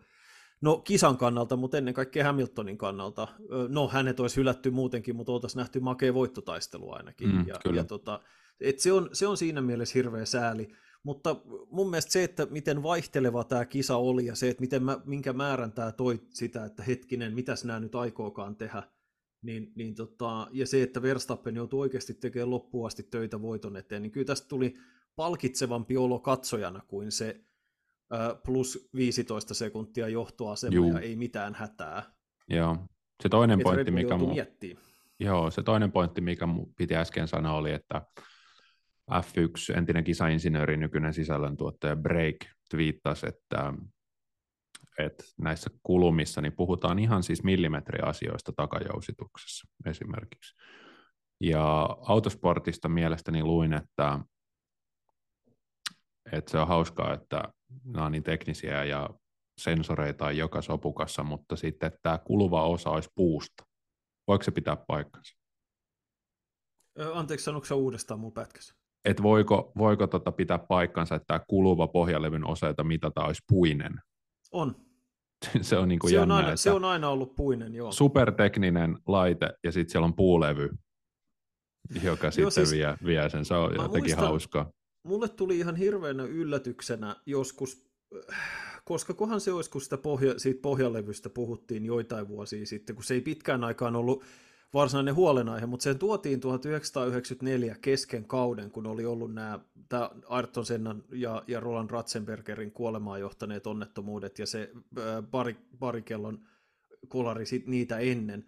[0.60, 3.28] No kisan kannalta, mutta ennen kaikkea Hamiltonin kannalta.
[3.68, 7.28] No hänet olisi hylätty muutenkin, mutta oltaisiin nähty makea voittotaistelu ainakin.
[7.28, 8.20] Mm, ja, ja tota,
[8.60, 10.68] et se, on, se on siinä mielessä hirveä sääli.
[11.02, 11.36] Mutta
[11.70, 15.32] mun mielestä se, että miten vaihteleva tämä kisa oli ja se, että miten mä, minkä
[15.32, 18.82] määrän tämä toi sitä, että hetkinen, mitäs nämä nyt aikookaan tehdä,
[19.42, 24.02] niin, niin tota, ja se, että Verstappen joutui oikeasti tekemään loppuun asti töitä voiton eteen,
[24.02, 24.76] niin kyllä tästä tuli
[25.16, 27.40] palkitsevampi olo katsojana kuin se
[28.14, 30.92] äh, plus 15 sekuntia johtoasema Juu.
[30.92, 32.02] ja ei mitään hätää.
[32.48, 32.76] Joo.
[33.22, 34.34] Se toinen pointti, mikä mu...
[35.20, 38.02] Joo, se toinen pointti, mikä piti äsken sanoa, oli, että
[39.10, 42.36] F1, entinen kisainsinööri, nykyinen sisällöntuottaja Break
[42.70, 43.72] twiittasi, että,
[44.98, 50.54] että näissä kulumissa niin puhutaan ihan siis millimetriasioista takajousituksessa esimerkiksi.
[51.40, 54.18] Ja autosportista mielestäni luin, että,
[56.32, 57.42] että se on hauskaa, että
[57.84, 59.10] nämä on niin teknisiä ja
[59.58, 63.64] sensoreita on joka sopukassa, mutta sitten että tämä kuluva osa olisi puusta.
[64.28, 65.38] Voiko se pitää paikkansa?
[67.14, 68.77] Anteeksi, sanoiko uudestaan mun pätkässä?
[69.04, 73.92] Että voiko, voiko tota pitää paikkansa, että tämä kuluva pohjalevyn osa, jota mitataan, olisi puinen.
[74.52, 74.74] On.
[75.60, 77.92] se on, niin kuin se, jännä, on aina, se on aina ollut puinen, joo.
[77.92, 80.70] Supertekninen laite, ja sitten siellä on puulevy,
[82.02, 83.44] joka joo, sitten siis, vie, vie sen.
[83.44, 84.70] Se on jotenkin muistan, hauskaa.
[85.04, 87.88] Mulle tuli ihan hirveänä yllätyksenä joskus,
[88.84, 93.14] koska kohan se olisi, kun sitä pohja, siitä pohjalevystä puhuttiin joitain vuosia sitten, kun se
[93.14, 94.24] ei pitkään aikaan ollut
[94.74, 101.04] varsinainen huolenaihe, mutta sen tuotiin 1994 kesken kauden, kun oli ollut nämä tämä Ayrton Sennan
[101.12, 104.70] ja, ja Roland Ratzenbergerin kuolemaan johtaneet onnettomuudet ja se
[105.30, 106.46] pari, parikellon
[107.08, 108.44] kolari sit niitä ennen.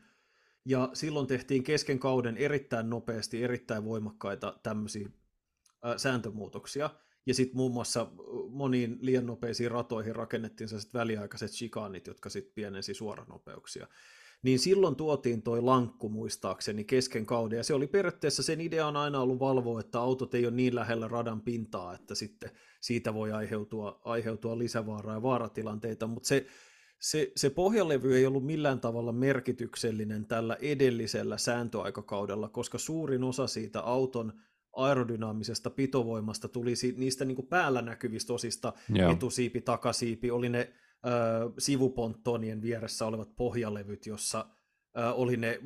[0.65, 5.09] Ja silloin tehtiin kesken kauden erittäin nopeasti, erittäin voimakkaita tämmöisiä
[5.97, 6.91] sääntömuutoksia.
[7.27, 8.07] Ja sitten muun muassa
[8.51, 13.87] moniin liian nopeisiin ratoihin rakennettiin sellaiset väliaikaiset chikaanit, jotka sitten pienensi suoranopeuksia
[14.43, 18.97] niin silloin tuotiin toi lankku muistaakseni kesken kauden, ja se oli periaatteessa, sen idea on
[18.97, 22.51] aina ollut valvoa, että autot ei ole niin lähellä radan pintaa, että sitten
[22.81, 26.47] siitä voi aiheutua, aiheutua lisävaaraa ja vaaratilanteita, mutta se,
[27.01, 33.81] se, se pohjalevy ei ollut millään tavalla merkityksellinen tällä edellisellä sääntöaikakaudella, koska suurin osa siitä
[33.81, 34.33] auton
[34.73, 39.13] aerodynaamisesta pitovoimasta tuli niistä niin kuin päällä näkyvistä osista, Joo.
[39.13, 40.73] etusiipi, takasiipi, oli ne
[41.07, 41.11] ö,
[41.59, 44.47] sivuponttonien vieressä olevat pohjalevyt, jossa
[44.99, 45.61] ö, oli ne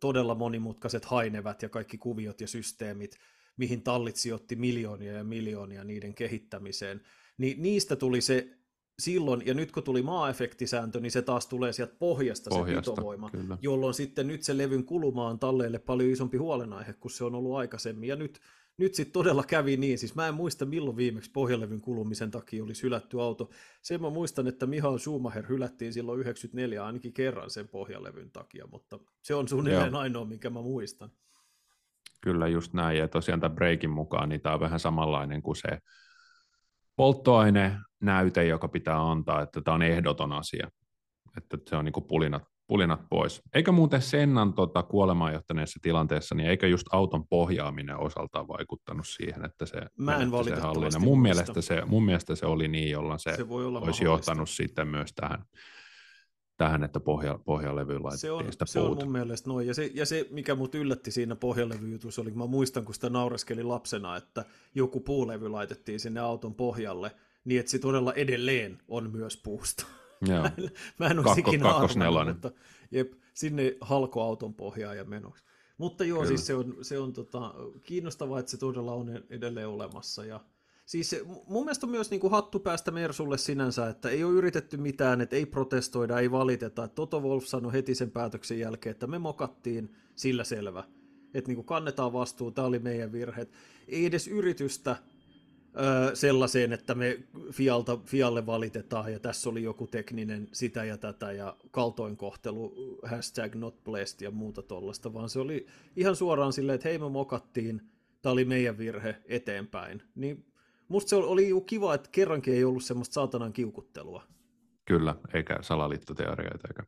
[0.00, 3.18] todella monimutkaiset hainevät ja kaikki kuviot ja systeemit,
[3.56, 7.00] mihin tallit sijoitti miljoonia ja miljoonia niiden kehittämiseen.
[7.38, 8.48] Niin niistä tuli se
[8.98, 13.30] silloin, ja nyt kun tuli maa-efektisääntö, niin se taas tulee sieltä pohjasta, pohjasta se pitovoima,
[13.30, 13.58] kyllä.
[13.60, 17.56] jolloin sitten nyt se levyn kuluma on talleille paljon isompi huolenaihe kuin se on ollut
[17.56, 18.40] aikaisemmin, ja nyt,
[18.82, 22.82] nyt sitten todella kävi niin, siis mä en muista milloin viimeksi pohjalevyn kulumisen takia olisi
[22.82, 23.50] hylätty auto,
[23.82, 28.98] sen mä muistan, että Mihail Schumacher hylättiin silloin 94 ainakin kerran sen pohjalevyn takia, mutta
[29.22, 30.00] se on suunnilleen Joo.
[30.00, 31.10] ainoa, minkä mä muistan.
[32.20, 35.78] Kyllä just näin, ja tosiaan tämän breikin mukaan niin tämä on vähän samanlainen kuin se
[36.96, 40.70] polttoaine näyte, joka pitää antaa, että tämä on ehdoton asia,
[41.36, 42.42] että se on niin kuin pulinat,
[42.72, 43.42] pulinat pois.
[43.54, 49.44] Eikä muuten Sennan tota, kuolemaan johtaneessa tilanteessa, niin eikä just auton pohjaaminen osaltaan vaikuttanut siihen,
[49.44, 50.92] että se, Mä en se hallin.
[50.98, 54.50] Mun mielestä se, mun mielestä se oli niin, jolloin se, se voi olla olisi johtanut
[54.50, 55.44] sitten myös tähän,
[56.56, 59.66] tähän, että pohja, pohjalevy laitettiin se on, sitä Se on mun mielestä noin.
[59.66, 63.62] Ja se, ja se, mikä mut yllätti siinä pohjalevyjutussa, oli, mä muistan, kun sitä naureskeli
[63.62, 67.10] lapsena, että joku puulevy laitettiin sinne auton pohjalle,
[67.44, 69.86] niin että se todella edelleen on myös puusta.
[70.28, 70.42] Joo.
[70.98, 72.50] mä, en, mä en ikinä arvannut, mutta
[72.90, 75.44] jep, sinne halkoauton pohjaan ja menoksi.
[75.78, 76.28] Mutta joo, Kyllä.
[76.28, 80.24] siis se on, se on tota, kiinnostavaa, että se todella on edelleen olemassa.
[80.24, 80.40] Ja
[80.86, 84.76] Siis mun mielestä on myös niin kuin hattu päästä Mersulle sinänsä, että ei ole yritetty
[84.76, 86.88] mitään, että ei protestoida, ei valiteta.
[86.88, 90.84] Toto Wolf sanoi heti sen päätöksen jälkeen, että me mokattiin, sillä selvä.
[91.34, 93.46] Että niin kuin kannetaan vastuu, tämä oli meidän virhe.
[93.88, 94.96] Ei edes yritystä
[95.76, 97.18] öö, sellaiseen, että me
[97.52, 103.84] Fialta, Fialle valitetaan ja tässä oli joku tekninen sitä ja tätä ja kaltoinkohtelu, hashtag not
[103.84, 107.82] blessed ja muuta tollasta, vaan se oli ihan suoraan silleen, että hei me mokattiin,
[108.22, 110.02] tämä oli meidän virhe eteenpäin.
[110.14, 110.46] Niin
[110.88, 114.22] musta se oli kiva, että kerrankin ei ollut semmoista saatanan kiukuttelua.
[114.84, 116.82] Kyllä, eikä salaliittoteorioita eikä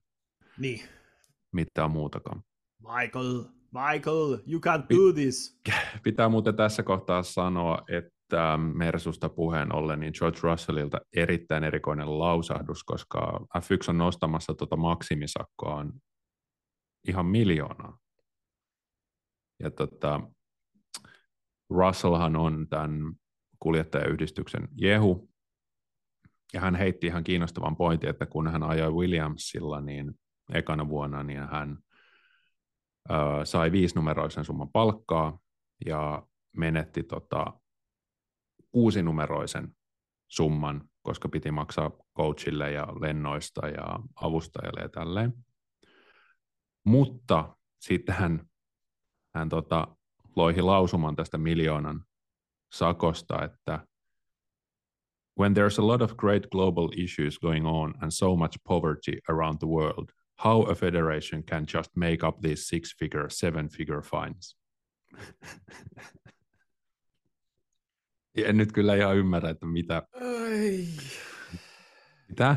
[0.58, 0.80] niin.
[1.52, 2.42] mitään muutakaan.
[2.78, 5.60] Michael, Michael, you can't do this.
[6.02, 8.10] Pitää muuten tässä kohtaa sanoa, että
[8.74, 15.86] Mersusta puheen ollen, niin George Russellilta erittäin erikoinen lausahdus, koska F1 on nostamassa tuota maksimisakkoa
[17.08, 17.98] ihan miljoonaa.
[19.62, 20.20] Ja tota,
[21.70, 23.12] Russellhan on tämän
[23.58, 25.28] kuljettajayhdistyksen Jehu,
[26.52, 30.14] ja hän heitti ihan kiinnostavan pointin, että kun hän ajoi Williamsilla niin
[30.52, 31.78] ekana vuonna, niin hän
[33.10, 35.38] ö, sai viisinumeroisen summan palkkaa
[35.86, 37.52] ja menetti tota,
[38.74, 39.76] kuusinumeroisen
[40.28, 45.32] summan, koska piti maksaa coachille ja lennoista ja avustajalle ja tälleen.
[46.84, 48.46] Mutta sitten hän,
[49.34, 49.96] hän tota,
[50.36, 52.04] loihi lausuman tästä miljoonan
[52.72, 53.86] sakosta, että
[55.40, 59.58] when there's a lot of great global issues going on and so much poverty around
[59.58, 60.08] the world,
[60.44, 64.56] how a federation can just make up these six-figure, seven-figure fines?
[68.36, 70.02] en nyt kyllä ihan ymmärrä, että mitä...
[70.12, 70.86] Ai.
[72.28, 72.56] Mitä?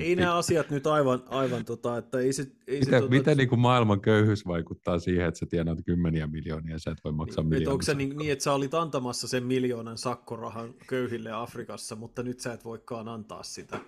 [0.00, 2.42] ei nämä asiat nyt aivan, aivan tota, että ei se...
[2.66, 6.26] Ei miten se, tota, miten niin kuin maailman köyhyys vaikuttaa siihen, että sä tienaat kymmeniä
[6.26, 7.72] miljoonia ja sä et voi maksaa niin, miljoonia?
[7.72, 12.40] Onko se niin, niin, että sä olit antamassa sen miljoonan sakkorahan köyhille Afrikassa, mutta nyt
[12.40, 13.80] sä et voikaan antaa sitä.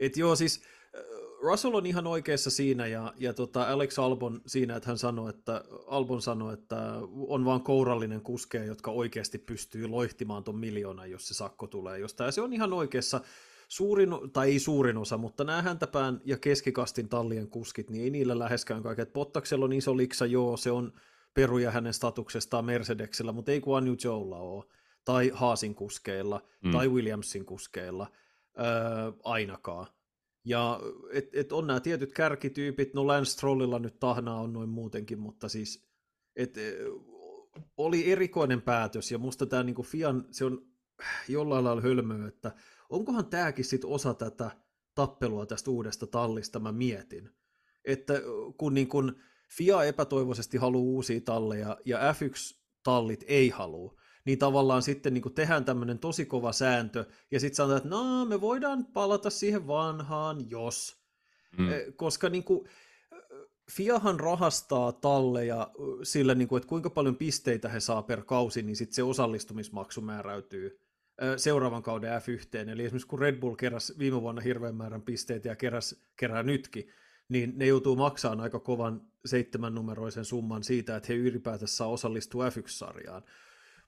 [0.00, 0.62] Et joo, siis
[1.42, 5.64] Russell on ihan oikeassa siinä ja, ja tota Alex Albon siinä, että hän sanoi, että
[5.86, 6.76] Albon sanoi, että
[7.28, 12.28] on vaan kourallinen kuskeja, jotka oikeasti pystyy loihtimaan ton miljoonan, jos se sakko tulee jostain.
[12.28, 13.20] Ja se on ihan oikeassa
[13.68, 18.38] suurin, tai ei suurin osa, mutta nämä häntäpään ja keskikastin tallien kuskit, niin ei niillä
[18.38, 19.12] läheskään kaiket.
[19.12, 20.92] Pottaksella on iso liksa, joo, se on
[21.34, 24.64] peruja hänen statuksestaan Mercedesellä, mutta ei kuin Joella ole,
[25.04, 26.72] tai Haasin kuskeilla, mm.
[26.72, 28.06] tai Williamsin kuskeilla,
[28.58, 29.86] öö, ainakaan.
[30.44, 30.80] Ja
[31.12, 35.48] et, et on nämä tietyt kärkityypit, no Lance Strollilla nyt tahnaa on noin muutenkin, mutta
[35.48, 35.88] siis
[36.36, 36.54] et,
[37.76, 40.66] oli erikoinen päätös, ja musta tämä niinku Fian, se on
[41.28, 42.54] jollain lailla hölmöä, että
[42.90, 44.50] onkohan tämäkin sitten osa tätä
[44.94, 47.30] tappelua tästä uudesta tallista, mä mietin.
[47.84, 48.14] Että
[48.56, 49.16] kun, niin kun
[49.56, 55.98] FIA epätoivoisesti haluaa uusia talleja ja F1-tallit ei halua, niin tavallaan sitten niin tehdään tämmöinen
[55.98, 61.00] tosi kova sääntö, ja sitten sanotaan, että no, me voidaan palata siihen vanhaan, jos.
[61.58, 61.66] Mm.
[61.96, 62.68] Koska niin kuin,
[63.70, 65.70] Fiahan rahastaa talleja
[66.02, 70.00] sillä, niin kuin, että kuinka paljon pisteitä he saa per kausi, niin sitten se osallistumismaksu
[70.00, 70.80] määräytyy
[71.36, 72.56] seuraavan kauden F1.
[72.56, 76.88] Eli esimerkiksi kun Red Bull keräsi viime vuonna hirveän määrän pisteitä ja keräs, kerää nytkin,
[77.28, 82.48] niin ne joutuu maksamaan aika kovan seitsemän numeroisen summan siitä, että he ylipäätänsä saa osallistua
[82.48, 83.22] F1-sarjaan.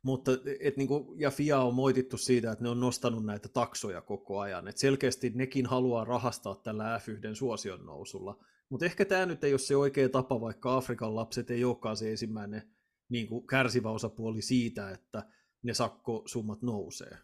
[0.03, 4.41] Mutta, et niinku, ja FIA on moitittu siitä, että ne on nostanut näitä taksoja koko
[4.41, 4.69] ajan.
[4.69, 8.45] Et selkeästi nekin haluaa rahastaa tällä F1 suosion nousulla.
[8.69, 12.11] Mutta ehkä tämä nyt ei ole se oikea tapa, vaikka Afrikan lapset ei olekaan se
[12.11, 12.62] ensimmäinen
[13.09, 15.23] niin kuin kärsivä osapuoli siitä, että
[15.62, 17.19] ne sakkosummat nousee.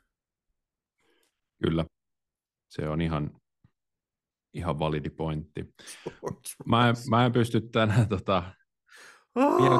[1.63, 1.85] Kyllä,
[2.69, 3.41] se on ihan,
[4.55, 5.75] ihan validi pointti.
[6.67, 8.43] Mä en, mä en pysty tänään, tota,
[9.37, 9.77] vielä,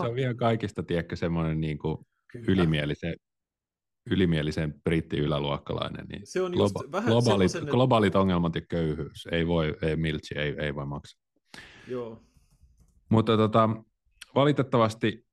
[0.00, 3.14] se on vielä kaikista, tiedätkö, semmoinen niin kuin ylimielisen,
[4.10, 7.72] ylimielisen britti-yläluokkalainen, niin se on just globa- vähän globaalit, semmoisen...
[7.72, 11.20] globaalit ongelmat ja köyhyys, ei voi, ei miltsi, ei, ei voi maksaa.
[11.88, 12.22] Joo.
[13.08, 13.68] Mutta tota,
[14.34, 15.26] valitettavasti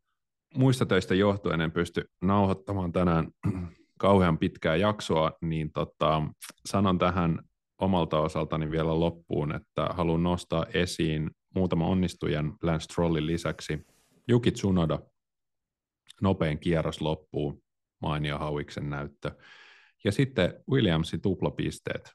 [0.55, 3.27] muista töistä johtuen en pysty nauhoittamaan tänään
[3.99, 6.21] kauhean pitkää jaksoa, niin tota,
[6.65, 7.39] sanon tähän
[7.81, 13.79] omalta osaltani vielä loppuun, että haluan nostaa esiin muutama onnistujan Lance Strollin lisäksi.
[14.27, 14.99] Juki Tsunoda,
[16.21, 17.63] nopein kierros loppuu,
[18.01, 19.31] mainio Hauiksen näyttö.
[20.03, 22.11] Ja sitten Williamsin tuplapisteet,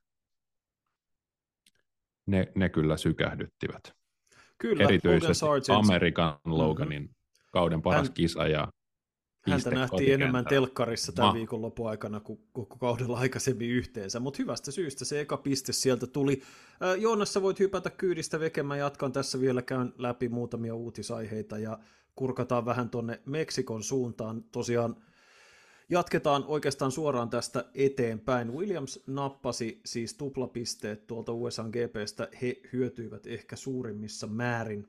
[2.26, 3.92] ne, ne kyllä sykähdyttivät.
[4.58, 7.50] Kyllä, Erityisesti Amerikan Loganin mm-hmm.
[7.52, 8.14] kauden paras Hän...
[8.14, 8.68] kisa ja
[9.50, 11.34] Häntä nähtiin enemmän telkkarissa tämän Ma.
[11.34, 16.42] viikonlopun aikana kuin koko kaudella aikaisemmin yhteensä, mutta hyvästä syystä se eka piste sieltä tuli.
[16.98, 21.78] Joonassa voit hypätä kyydistä vekemään, jatkan tässä vielä, käyn läpi muutamia uutisaiheita ja
[22.14, 24.44] kurkataan vähän tuonne Meksikon suuntaan.
[24.44, 24.96] Tosiaan
[25.88, 28.52] jatketaan oikeastaan suoraan tästä eteenpäin.
[28.52, 34.88] Williams nappasi siis tuplapisteet tuolta USA GPstä, he hyötyivät ehkä suurimmissa määrin.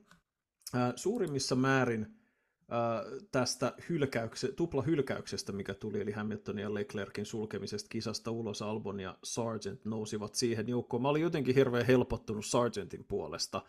[0.74, 8.30] Äh, suurimmissa määrin äh, tästä hylkäykse, tuplahylkäyksestä, mikä tuli, eli Hamiltonin ja Leclerkin sulkemisesta kisasta
[8.30, 11.02] ulos, Albon ja Sargent nousivat siihen joukkoon.
[11.02, 13.62] Mä olin jotenkin hirveän helpottunut Sargentin puolesta,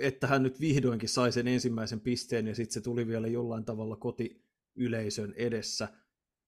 [0.00, 3.96] että hän nyt vihdoinkin sai sen ensimmäisen pisteen ja sitten se tuli vielä jollain tavalla
[3.96, 5.88] kotiyleisön edessä,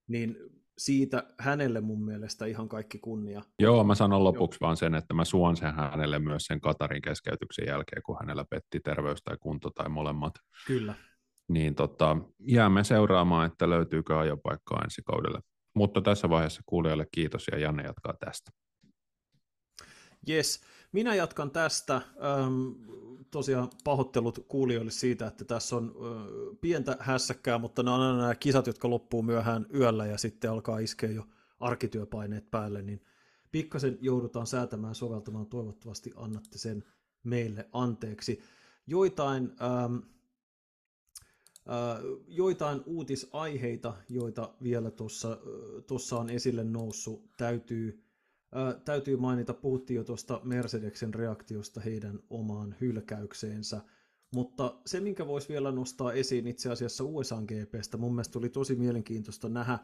[0.09, 0.37] niin
[0.79, 3.43] siitä hänelle mun mielestä ihan kaikki kunnia.
[3.59, 4.67] Joo, mä sanon lopuksi Joo.
[4.67, 8.81] vaan sen, että mä suon sen hänelle myös sen Katarin keskeytyksen jälkeen, kun hänellä petti
[8.81, 10.35] terveys tai kunto tai molemmat.
[10.67, 10.95] Kyllä.
[11.49, 15.41] Niin tota, jäämme seuraamaan, että löytyykö ajopaikkaa ensi kaudelle.
[15.75, 18.51] Mutta tässä vaiheessa kuulijalle kiitos ja Janne jatkaa tästä.
[20.29, 20.61] Yes.
[20.93, 21.95] Minä jatkan tästä.
[21.95, 22.71] Ähm,
[23.31, 28.35] tosiaan pahoittelut kuulijoille siitä, että tässä on äh, pientä hässäkkää, mutta nämä on aina nämä
[28.35, 31.27] kisat, jotka loppuu myöhään yöllä ja sitten alkaa iskeä jo
[31.61, 33.03] arkityöpaineet päälle, niin
[33.53, 35.47] pikkasen joudutaan säätämään soveltamaan.
[35.47, 36.85] Toivottavasti annatte sen
[37.25, 38.41] meille anteeksi.
[38.87, 40.01] Joitain, ähm, äh,
[42.27, 44.91] joitain uutisaiheita, joita vielä
[45.87, 48.08] tuossa on esille noussut, täytyy
[48.85, 53.81] täytyy mainita, puhuttiin jo tuosta Mercedeksen reaktiosta heidän omaan hylkäykseensä,
[54.35, 58.77] mutta se, minkä voisi vielä nostaa esiin itse asiassa USA GPstä, mun mielestä oli tosi
[58.77, 59.79] mielenkiintoista nähdä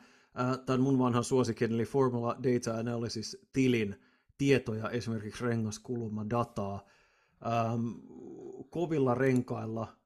[0.67, 3.97] tämän mun vanhan suosikin, eli Formula Data Analysis-tilin
[4.39, 6.87] tietoja, esimerkiksi rengaskulma dataa,
[7.47, 7.89] ähm,
[8.75, 9.97] kovilla renkailla.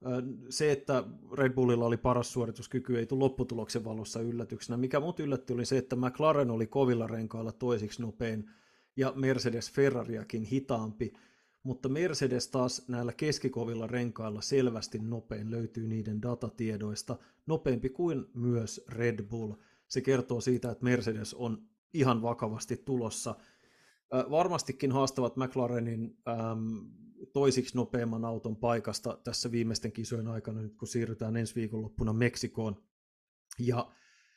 [0.48, 4.76] Se, että Red Bullilla oli paras suorituskyky, ei tule lopputuloksen valossa yllätyksenä.
[4.76, 8.50] Mikä mut yllätti oli se, että McLaren oli kovilla renkailla toisiksi nopein
[8.96, 11.12] ja Mercedes Ferrariakin hitaampi,
[11.62, 19.22] mutta Mercedes taas näillä keskikovilla renkailla selvästi nopein löytyy niiden datatiedoista, nopeampi kuin myös Red
[19.22, 19.52] Bull.
[19.86, 21.62] Se kertoo siitä, että Mercedes on
[21.94, 23.34] ihan vakavasti tulossa.
[24.30, 26.16] Varmastikin haastavat McLarenin
[27.32, 32.82] toisiksi nopeamman auton paikasta tässä viimeisten kisojen aikana, nyt kun siirrytään ensi viikonloppuna Meksikoon.
[33.58, 33.92] Ja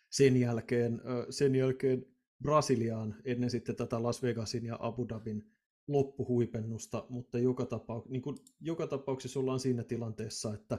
[0.10, 2.06] sen jälkeen, sen jälkeen
[2.44, 5.52] Brasiliaan ennen sitten tätä Las Vegasin ja Abu Dhabin
[5.88, 10.78] loppuhuipennusta, mutta joka, tapau- niin kuin joka tapauksessa ollaan siinä tilanteessa, että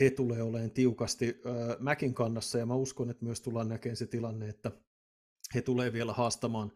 [0.00, 4.06] he tulee olemaan tiukasti äh, Mäkin kannassa, ja mä uskon, että myös tullaan näkemään se
[4.06, 4.72] tilanne, että
[5.54, 6.72] he tulee vielä haastamaan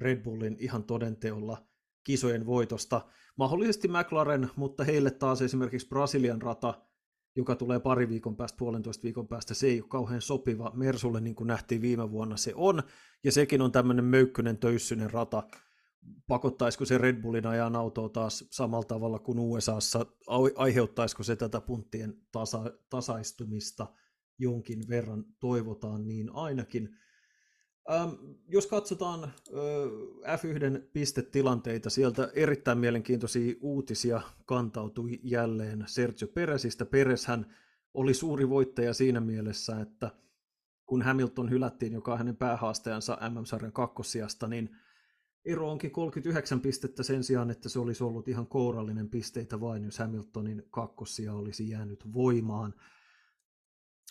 [0.00, 1.66] Red Bullin ihan todenteolla
[2.04, 3.00] kisojen voitosta.
[3.36, 6.82] Mahdollisesti McLaren, mutta heille taas esimerkiksi Brasilian rata,
[7.36, 10.72] joka tulee pari viikon päästä, puolentoista viikon päästä, se ei ole kauhean sopiva.
[10.74, 12.82] Mersulle, niin kuin nähtiin viime vuonna se on,
[13.24, 15.42] ja sekin on tämmöinen möykkynen, töyssynen rata,
[16.26, 20.06] pakottaisiko se Red Bullin ajan autoa taas samalla tavalla kuin USAssa,
[20.56, 23.86] aiheuttaisiko se tätä punttien tasa, tasaistumista
[24.38, 26.96] jonkin verran, toivotaan niin ainakin.
[27.90, 28.10] Ähm,
[28.48, 29.30] jos katsotaan äh,
[30.38, 36.84] F1 pistetilanteita, sieltä erittäin mielenkiintoisia uutisia kantautui jälleen Sergio Peresistä.
[36.84, 37.46] Pereshän
[37.94, 40.10] oli suuri voittaja siinä mielessä, että
[40.86, 44.76] kun Hamilton hylättiin, joka on hänen päähaastajansa MM-sarjan kakkosijasta, niin
[45.44, 49.98] ero onkin 39 pistettä sen sijaan, että se olisi ollut ihan kourallinen pisteitä vain, jos
[49.98, 52.74] Hamiltonin kakkosia olisi jäänyt voimaan.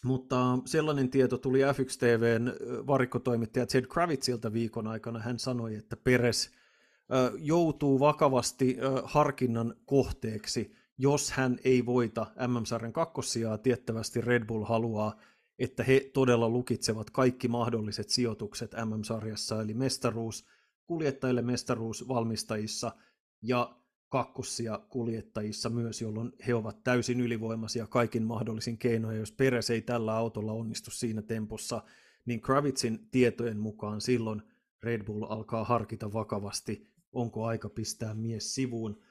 [0.06, 2.54] Mutta sellainen tieto tuli F1 TVn
[2.88, 5.20] varikkotoimittaja Ted Kravitzilta viikon aikana.
[5.20, 6.52] Hän sanoi, että Peres
[7.38, 13.58] joutuu vakavasti harkinnan kohteeksi, jos hän ei voita MM-sarjan kakkossijaa.
[13.58, 15.16] Tiettävästi Red Bull haluaa,
[15.60, 20.46] että he todella lukitsevat kaikki mahdolliset sijoitukset MM-sarjassa, eli mestaruus,
[20.86, 22.92] kuljettajille mestaruus valmistajissa
[23.42, 23.76] ja
[24.12, 29.18] kakkossia kuljettajissa myös, jolloin he ovat täysin ylivoimaisia kaikin mahdollisin keinoin.
[29.18, 31.84] Jos Peres ei tällä autolla onnistu siinä tempossa,
[32.26, 34.42] niin Kravitzin tietojen mukaan silloin
[34.84, 39.02] Red Bull alkaa harkita vakavasti, onko aika pistää mies sivuun.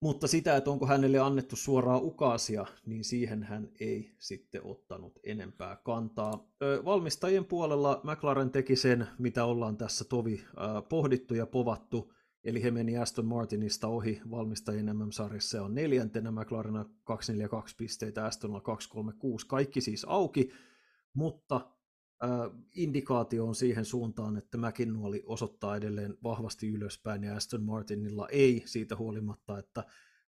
[0.00, 5.76] Mutta sitä, että onko hänelle annettu suoraa ukaasia, niin siihen hän ei sitten ottanut enempää
[5.76, 6.48] kantaa.
[6.84, 10.44] Valmistajien puolella McLaren teki sen, mitä ollaan tässä tovi
[10.88, 12.12] pohdittu ja povattu,
[12.44, 19.46] Eli he meni Aston Martinista ohi valmistajien MM-sarjassa on neljäntenä, McLaren 242 pisteitä, Astonilla 236,
[19.46, 20.50] kaikki siis auki,
[21.14, 21.70] mutta
[22.24, 22.30] äh,
[22.76, 28.96] indikaatio on siihen suuntaan, että McInnuoli osoittaa edelleen vahvasti ylöspäin ja Aston Martinilla ei siitä
[28.96, 29.84] huolimatta, että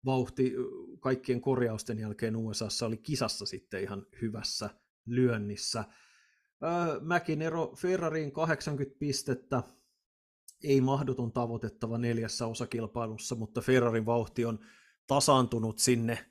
[0.06, 0.54] vauhti
[1.00, 4.70] kaikkien korjausten jälkeen USAssa oli kisassa sitten ihan hyvässä
[5.06, 5.80] lyönnissä.
[5.80, 9.64] Äh, Mäkin ero Ferrariin 80 pistettä,
[10.64, 14.60] ei mahdoton tavoitettava neljässä osakilpailussa, mutta Ferrarin vauhti on
[15.08, 16.26] tasaantunut sinne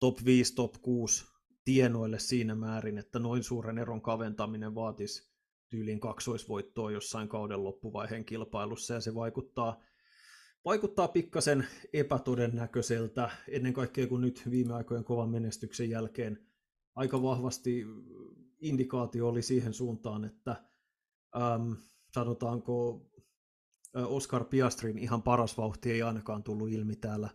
[0.00, 1.24] top 5, top 6
[1.64, 5.30] tienoille siinä määrin, että noin suuren eron kaventaminen vaatisi
[5.70, 9.80] tyyliin kaksoisvoittoa jossain kauden loppuvaiheen kilpailussa, ja se vaikuttaa,
[10.64, 16.46] vaikuttaa pikkasen epätodennäköiseltä, ennen kaikkea kun nyt viime aikojen kovan menestyksen jälkeen
[16.94, 17.84] aika vahvasti
[18.60, 20.64] indikaatio oli siihen suuntaan, että
[21.36, 21.72] ähm,
[22.14, 23.06] sanotaanko
[24.04, 27.28] Oscar Piastrin ihan paras vauhti ei ainakaan tullut ilmi täällä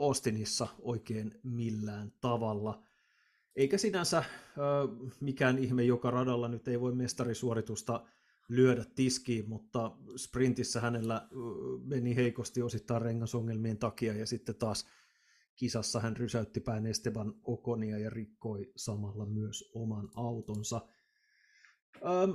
[0.00, 2.82] Austinissa oikein millään tavalla.
[3.56, 4.24] Eikä sinänsä
[5.20, 8.04] mikään ihme joka radalla nyt ei voi mestarisuoritusta
[8.48, 11.28] lyödä tiskiin, mutta sprintissä hänellä
[11.84, 14.86] meni heikosti osittain rengasongelmien takia ja sitten taas
[15.56, 20.80] kisassa hän rysäytti päin Esteban Okonia ja rikkoi samalla myös oman autonsa.
[21.96, 22.30] Ähm,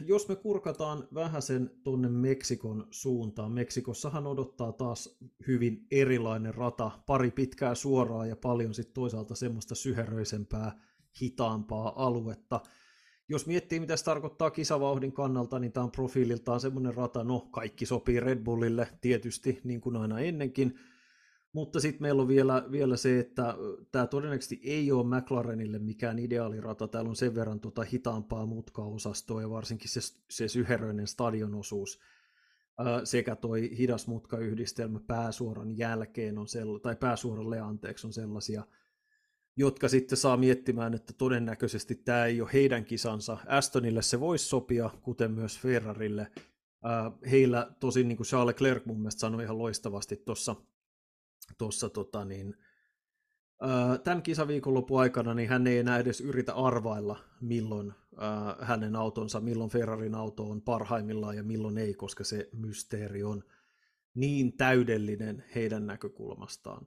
[0.00, 7.30] jos me kurkataan vähän sen tuonne Meksikon suuntaan, Meksikossahan odottaa taas hyvin erilainen rata, pari
[7.30, 10.80] pitkää suoraa ja paljon sitten toisaalta semmoista syheröisempää,
[11.20, 12.60] hitaampaa aluetta.
[13.28, 17.86] Jos miettii, mitä se tarkoittaa kisavauhdin kannalta, niin tämä on profiililtaan semmoinen rata, no kaikki
[17.86, 20.78] sopii Red Bullille tietysti, niin kuin aina ennenkin,
[21.56, 23.54] mutta sitten meillä on vielä, vielä se, että
[23.92, 26.88] tämä todennäköisesti ei ole McLarenille mikään ideaalirata.
[26.88, 30.00] Täällä on sen verran tota hitaampaa mutkaosastoa ja varsinkin se,
[30.30, 32.00] se syheröinen stadionosuus
[33.04, 38.62] sekä toi hidas mutkayhdistelmä pääsuoran jälkeen on sella, tai pääsuoralle anteeksi on sellaisia,
[39.56, 43.38] jotka sitten saa miettimään, että todennäköisesti tämä ei ole heidän kisansa.
[43.46, 46.30] Astonille se voisi sopia, kuten myös Ferrarille.
[47.30, 50.56] Heillä tosin, niin kuin Charles Leclerc mun mielestä sanoi ihan loistavasti tuossa
[51.58, 52.56] tuossa tota, niin,
[54.04, 57.92] tämän kisaviikonlopun aikana niin hän ei enää edes yritä arvailla, milloin
[58.60, 63.44] hänen autonsa, milloin Ferrarin auto on parhaimmillaan ja milloin ei, koska se mysteeri on
[64.14, 66.86] niin täydellinen heidän näkökulmastaan.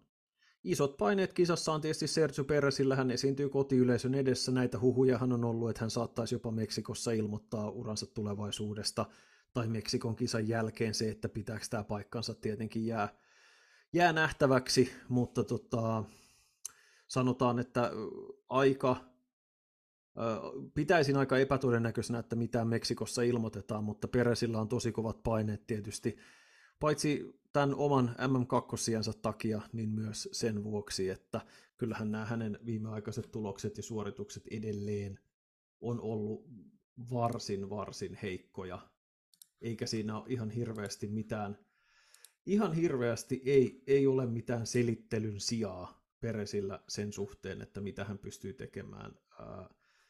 [0.64, 4.52] Isot paineet kisassa on tietysti Sergio Perezillä, hän esiintyy kotiyleisön edessä.
[4.52, 9.06] Näitä huhujahan on ollut, että hän saattaisi jopa Meksikossa ilmoittaa uransa tulevaisuudesta,
[9.54, 13.10] tai Meksikon kisan jälkeen se, että pitääkö tämä paikkansa tietenkin jää
[13.94, 16.04] jää nähtäväksi, mutta tota,
[17.08, 17.92] sanotaan, että
[18.50, 19.10] aika
[20.74, 26.18] pitäisin aika epätodennäköisenä, että mitään Meksikossa ilmoitetaan, mutta Peresillä on tosi kovat paineet tietysti,
[26.80, 31.42] paitsi tämän oman MM2-sijansa takia, niin myös sen vuoksi, että
[31.78, 35.20] kyllähän nämä hänen viimeaikaiset tulokset ja suoritukset edelleen
[35.82, 36.46] on ollut
[37.12, 38.80] varsin, varsin heikkoja,
[39.62, 41.58] eikä siinä ole ihan hirveästi mitään
[42.54, 48.54] ihan hirveästi ei, ei ole mitään selittelyn sijaa Peresillä sen suhteen, että mitä hän pystyy
[48.54, 49.70] tekemään, ää,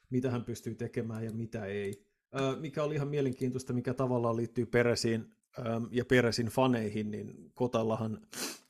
[0.10, 2.06] mitä hän pystyy tekemään ja mitä ei.
[2.34, 5.32] Ää, mikä oli ihan mielenkiintoista, mikä tavallaan liittyy Peresiin.
[5.92, 8.22] ja Peresin faneihin, niin Kotallahan,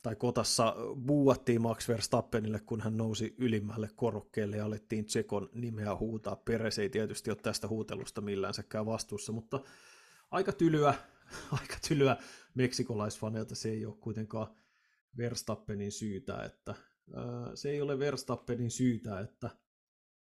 [0.02, 6.36] tai Kotassa buuattiin Max Verstappenille, kun hän nousi ylimmälle korokkeelle ja alettiin Tsekon nimeä huutaa.
[6.36, 9.60] Peres ei tietysti ole tästä huutelusta milläänsäkään vastuussa, mutta
[10.30, 10.94] aika tylyä,
[11.60, 12.16] aika tylyä
[12.54, 14.54] meksikolaisfaneilta se ei ole kuitenkaan
[15.16, 16.74] Verstappenin syytä, että
[17.54, 19.50] se ei ole Verstappenin syytä, että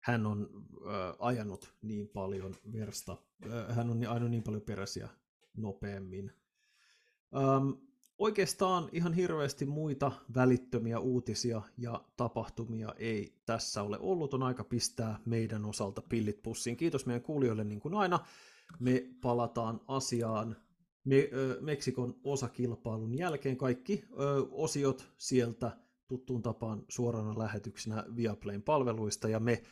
[0.01, 0.49] hän on
[1.19, 3.17] ajanut niin paljon Versta,
[3.69, 5.09] hän on ajanut niin paljon peräsiä
[5.57, 6.33] nopeammin.
[8.19, 14.35] Oikeastaan ihan hirveästi muita välittömiä uutisia ja tapahtumia ei tässä ole ollut.
[14.35, 16.77] On aika pistää meidän osalta pillit pussiin.
[16.77, 18.19] Kiitos meidän kuulijoille niin kuin aina.
[18.81, 20.57] Me palataan asiaan
[21.61, 23.57] Meksikon osakilpailun jälkeen.
[23.57, 24.05] Kaikki
[24.51, 25.77] osiot sieltä
[26.09, 29.63] tuttuun tapaan suorana lähetyksenä Viaplayn palveluista ja me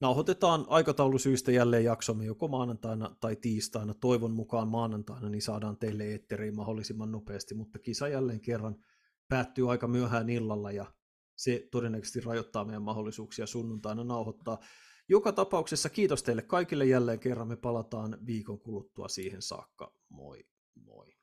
[0.00, 3.94] nauhoitetaan aikataulusyistä jälleen jaksomme joko maanantaina tai tiistaina.
[3.94, 8.76] Toivon mukaan maanantaina, niin saadaan teille eetteriin mahdollisimman nopeasti, mutta kisa jälleen kerran
[9.28, 10.86] päättyy aika myöhään illalla ja
[11.36, 14.58] se todennäköisesti rajoittaa meidän mahdollisuuksia sunnuntaina nauhoittaa.
[15.08, 17.48] Joka tapauksessa kiitos teille kaikille jälleen kerran.
[17.48, 19.92] Me palataan viikon kuluttua siihen saakka.
[20.08, 20.44] Moi
[20.86, 21.17] moi.